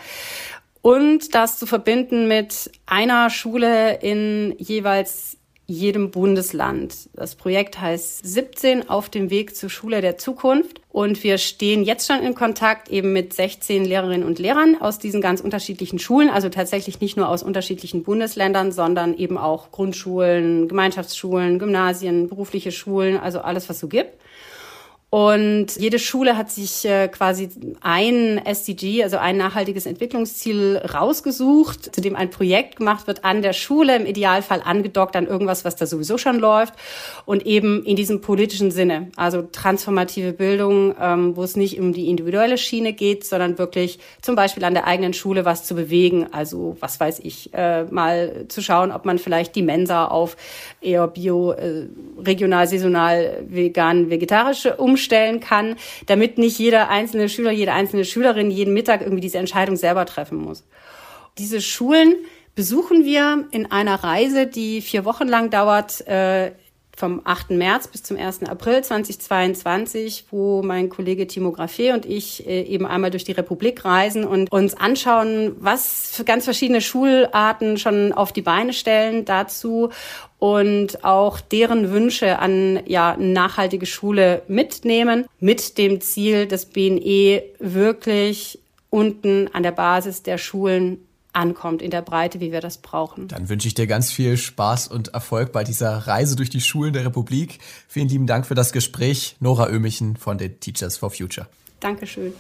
Und 0.82 1.36
das 1.36 1.60
zu 1.60 1.68
verbinden 1.68 2.28
mit 2.28 2.72
einer 2.88 3.30
Schule 3.30 4.00
in 4.02 4.56
jeweils 4.58 5.38
jedem 5.72 6.12
Bundesland. 6.12 6.94
Das 7.14 7.36
Projekt 7.36 7.80
heißt 7.80 8.26
17 8.26 8.90
auf 8.90 9.10
dem 9.10 9.30
Weg 9.30 9.56
zur 9.56 9.70
Schule 9.70 10.02
der 10.02 10.18
Zukunft. 10.18 10.82
Und 10.90 11.24
wir 11.24 11.38
stehen 11.38 11.84
jetzt 11.84 12.08
schon 12.08 12.22
in 12.22 12.36
Kontakt 12.36 12.90
eben 12.90 13.14
mit 13.14 13.34
16 13.34 13.86
Lehrerinnen 13.86 14.28
und 14.28 14.40
Lehrern 14.40 14.76
aus 14.82 15.00
diesen 15.00 15.22
ganz 15.22 15.40
unterschiedlichen 15.40 16.00
Schulen, 16.00 16.30
also 16.30 16.50
tatsächlich 16.50 17.00
nicht 17.00 17.16
nur 17.16 17.30
aus 17.30 17.44
unterschiedlichen 17.44 18.04
Bundesländern, 18.04 18.74
sondern 18.74 19.16
eben 19.16 19.38
auch 19.38 19.72
Grundschulen, 19.72 20.68
Gemeinschaftsschulen, 20.68 21.60
Gymnasien, 21.60 22.28
berufliche 22.28 22.74
Schulen, 22.74 23.18
also 23.18 23.40
alles, 23.40 23.70
was 23.70 23.80
so 23.80 23.88
gibt. 23.88 24.12
Und 25.14 25.76
jede 25.76 26.00
Schule 26.00 26.38
hat 26.38 26.50
sich 26.50 26.86
äh, 26.86 27.10
quasi 27.10 27.50
ein 27.82 28.38
SDG, 28.46 29.04
also 29.04 29.18
ein 29.18 29.36
nachhaltiges 29.36 29.86
Entwicklungsziel 29.86 30.78
rausgesucht, 30.78 31.94
zu 31.94 32.00
dem 32.00 32.16
ein 32.16 32.30
Projekt 32.30 32.78
gemacht 32.78 33.08
wird 33.08 33.26
an 33.26 33.42
der 33.42 33.52
Schule, 33.52 33.98
im 33.98 34.06
Idealfall 34.06 34.62
angedockt 34.64 35.18
an 35.18 35.28
irgendwas, 35.28 35.66
was 35.66 35.76
da 35.76 35.86
sowieso 35.86 36.18
schon 36.18 36.40
läuft. 36.40 36.76
Und 37.26 37.46
eben 37.46 37.84
in 37.84 37.98
diesem 37.98 38.22
politischen 38.22 38.72
Sinne, 38.72 39.12
also 39.18 39.42
transformative 39.42 40.32
Bildung, 40.32 40.96
ähm, 40.98 41.36
wo 41.36 41.44
es 41.44 41.58
nicht 41.58 41.78
um 41.78 41.92
die 41.92 42.08
individuelle 42.08 42.58
Schiene 42.58 42.94
geht, 42.94 43.26
sondern 43.26 43.58
wirklich 43.58 44.00
zum 44.22 44.36
Beispiel 44.36 44.64
an 44.64 44.76
der 44.76 44.88
eigenen 44.88 45.12
Schule 45.12 45.44
was 45.44 45.66
zu 45.66 45.76
bewegen. 45.76 46.28
Also 46.32 46.78
was 46.80 47.02
weiß 47.02 47.20
ich, 47.20 47.54
äh, 47.54 47.84
mal 47.84 48.46
zu 48.48 48.62
schauen, 48.62 48.94
ob 48.94 49.04
man 49.04 49.20
vielleicht 49.20 49.58
die 49.58 49.62
Mensa 49.62 50.06
auf 50.06 50.38
eher 50.80 51.06
bio, 51.10 51.52
äh, 51.52 51.90
regional, 52.18 52.66
saisonal, 52.66 53.44
vegan, 53.50 54.10
vegetarische 54.10 54.78
umstellt 54.78 55.01
umstellen 55.02 55.40
kann, 55.40 55.76
damit 56.06 56.38
nicht 56.38 56.60
jeder 56.60 56.90
einzelne 56.90 57.28
Schüler, 57.28 57.52
jede 57.52 57.74
einzelne 57.74 58.06
Schülerin 58.06 58.52
jeden 58.52 58.74
Mittag 58.74 59.02
irgendwie 59.02 59.22
diese 59.22 59.40
Entscheidung 59.40 59.76
selber 59.76 60.06
treffen 60.06 60.38
muss. 60.38 60.64
Diese 61.38 61.60
Schulen 61.60 62.16
besuchen 62.54 63.04
wir 63.04 63.48
in 63.52 63.72
einer 63.72 63.96
Reise, 64.04 64.46
die 64.46 64.82
vier 64.82 65.06
Wochen 65.06 65.28
lang 65.28 65.50
dauert, 65.50 66.06
äh, 66.08 66.52
vom 66.96 67.22
8. 67.24 67.52
März 67.52 67.88
bis 67.88 68.04
zum 68.04 68.18
1. 68.18 68.44
April 68.44 68.84
2022, 68.84 70.26
wo 70.30 70.62
mein 70.62 70.90
Kollege 70.90 71.28
Timo 71.28 71.50
Graffé 71.50 71.94
und 71.94 72.06
ich 72.06 72.48
äh, 72.48 72.64
eben 72.64 72.86
einmal 72.86 73.12
durch 73.12 73.24
die 73.24 73.32
Republik 73.32 73.86
reisen 73.86 74.24
und 74.24 74.52
uns 74.52 74.76
anschauen, 74.76 75.56
was 75.60 76.12
für 76.16 76.24
ganz 76.24 76.46
verschiedene 76.46 76.82
Schularten 76.82 77.78
schon 77.78 78.12
auf 78.14 78.32
die 78.32 78.42
Beine 78.42 78.74
stellen 78.74 79.26
dazu 79.26 79.90
und 80.40 81.04
auch 81.04 81.40
deren 81.40 81.92
Wünsche 81.92 82.40
an 82.40 82.82
ja 82.86 83.16
nachhaltige 83.18 83.86
Schule 83.86 84.42
mitnehmen 84.48 85.26
mit 85.40 85.78
dem 85.78 86.02
Ziel, 86.02 86.48
das 86.48 86.66
BNE 86.66 87.44
wirklich 87.60 88.60
unten 88.90 89.50
an 89.54 89.64
der 89.64 89.72
Basis 89.72 90.24
der 90.24 90.38
Schulen 90.38 91.08
ankommt 91.34 91.82
in 91.82 91.92
der 91.92 92.02
Breite, 92.02 92.40
wie 92.40 92.52
wir 92.52 92.62
das 92.62 92.78
brauchen. 92.78 93.28
Dann 93.28 93.50
wünsche 93.50 93.68
ich 93.68 93.74
dir 93.74 93.88
ganz 93.88 94.12
viel 94.12 94.38
Spaß 94.38 94.88
und 94.88 95.10
Erfolg 95.10 95.52
bei 95.52 95.64
dieser 95.64 96.08
Reise 96.08 96.36
durch 96.36 96.50
die 96.50 96.62
Schulen 96.62 96.94
der 96.94 97.06
Republik. 97.06 97.60
Vielen 97.88 98.10
lieben 98.10 98.28
Dank 98.28 98.46
für 98.46 98.56
das 98.56 98.72
Gespräch, 98.72 99.36
Nora 99.40 99.70
Ömichen 99.70 100.18
von 100.18 100.38
den 100.38 100.60
Teachers 100.60 100.98
for 100.98 101.12
Future. 101.12 101.48
Dankeschön. 101.80 102.34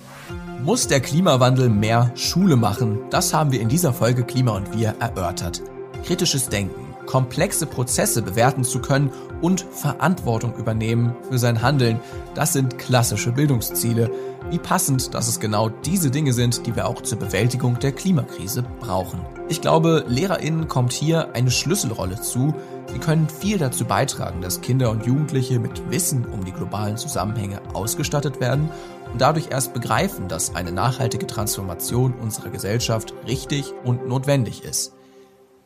Muss 0.64 0.88
der 0.88 1.00
Klimawandel 1.00 1.70
mehr 1.70 2.12
Schule 2.16 2.56
machen? 2.56 3.00
Das 3.10 3.34
haben 3.34 3.52
wir 3.52 3.60
in 3.60 3.70
dieser 3.70 3.92
Folge 3.94 4.24
Klima 4.24 4.56
und 4.56 4.78
Wir 4.78 4.96
erörtert. 5.00 5.62
Kritisches 6.04 6.50
Denken 6.50 6.91
komplexe 7.06 7.66
Prozesse 7.66 8.22
bewerten 8.22 8.64
zu 8.64 8.80
können 8.80 9.12
und 9.42 9.62
Verantwortung 9.72 10.56
übernehmen 10.56 11.16
für 11.30 11.38
sein 11.38 11.62
Handeln. 11.62 12.00
Das 12.36 12.54
sind 12.54 12.78
klassische 12.78 13.32
Bildungsziele. 13.32 14.12
Wie 14.50 14.60
passend, 14.60 15.14
dass 15.14 15.28
es 15.28 15.40
genau 15.40 15.70
diese 15.70 16.12
Dinge 16.12 16.34
sind, 16.34 16.66
die 16.66 16.76
wir 16.76 16.88
auch 16.88 17.02
zur 17.02 17.20
Bewältigung 17.20 17.80
der 17.80 17.92
Klimakrise 17.92 18.64
brauchen. 18.80 19.20
Ich 19.50 19.62
glaube, 19.62 20.06
Lehrerinnen 20.08 20.68
kommt 20.68 20.94
hier 20.94 21.34
eine 21.34 21.52
Schlüsselrolle 21.52 22.20
zu. 22.22 22.54
Sie 22.92 23.00
können 23.00 23.30
viel 23.30 23.58
dazu 23.58 23.86
beitragen, 23.86 24.42
dass 24.42 24.62
Kinder 24.62 24.92
und 24.92 25.06
Jugendliche 25.06 25.60
mit 25.60 25.90
Wissen 25.90 26.26
um 26.26 26.44
die 26.44 26.52
globalen 26.52 26.98
Zusammenhänge 26.98 27.62
ausgestattet 27.74 28.40
werden 28.40 28.70
und 29.12 29.22
dadurch 29.22 29.50
erst 29.52 29.74
begreifen, 29.74 30.28
dass 30.28 30.56
eine 30.56 30.72
nachhaltige 30.72 31.28
Transformation 31.28 32.14
unserer 32.14 32.50
Gesellschaft 32.50 33.14
richtig 33.28 33.74
und 33.84 34.08
notwendig 34.08 34.64
ist. 34.64 34.94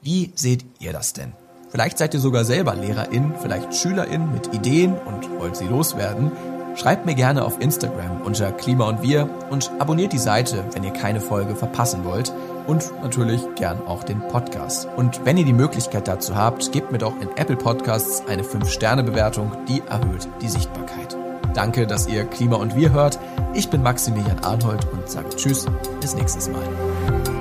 Wie 0.06 0.32
seht 0.36 0.64
ihr 0.78 0.94
das 0.94 1.14
denn? 1.14 1.32
Vielleicht 1.72 1.98
seid 1.98 2.14
ihr 2.14 2.20
sogar 2.20 2.46
selber 2.46 2.76
Lehrerin, 2.76 3.34
vielleicht 3.42 3.74
Schülerin 3.74 4.32
mit 4.32 4.54
Ideen 4.54 4.94
und 4.94 5.40
wollt 5.40 5.56
sie 5.56 5.66
loswerden. 5.66 6.32
Schreibt 6.76 7.08
mir 7.08 7.16
gerne 7.16 7.44
auf 7.44 7.60
Instagram 7.60 8.22
unter 8.22 8.52
Klima 8.52 8.88
und 8.88 9.02
Wir 9.02 9.28
und 9.50 9.72
abonniert 9.80 10.14
die 10.14 10.20
Seite, 10.20 10.64
wenn 10.74 10.84
ihr 10.84 10.94
keine 10.94 11.22
Folge 11.22 11.56
verpassen 11.56 12.06
wollt. 12.06 12.32
Und 12.68 12.92
natürlich 13.02 13.42
gern 13.56 13.82
auch 13.88 14.04
den 14.04 14.20
Podcast. 14.28 14.88
Und 14.96 15.26
wenn 15.26 15.38
ihr 15.38 15.46
die 15.46 15.54
Möglichkeit 15.54 16.08
dazu 16.08 16.36
habt, 16.36 16.72
gebt 16.72 16.92
mir 16.92 17.00
doch 17.00 17.20
in 17.20 17.36
Apple 17.36 17.58
Podcasts 17.58 18.22
eine 18.28 18.44
5-Sterne-Bewertung, 18.44 19.54
die 19.68 19.82
erhöht 19.90 20.28
die 20.40 20.50
Sichtbarkeit. 20.50 21.18
Danke, 21.56 21.88
dass 21.88 22.06
ihr 22.06 22.26
Klima 22.26 22.58
und 22.58 22.76
Wir 22.76 22.92
hört. 22.92 23.18
Ich 23.56 23.72
bin 23.72 23.82
Maximilian 23.82 24.38
Arnhold 24.44 24.86
und 24.94 25.10
sage 25.10 25.30
Tschüss, 25.36 25.66
bis 26.00 26.14
nächstes 26.14 26.48
Mal. 26.48 27.35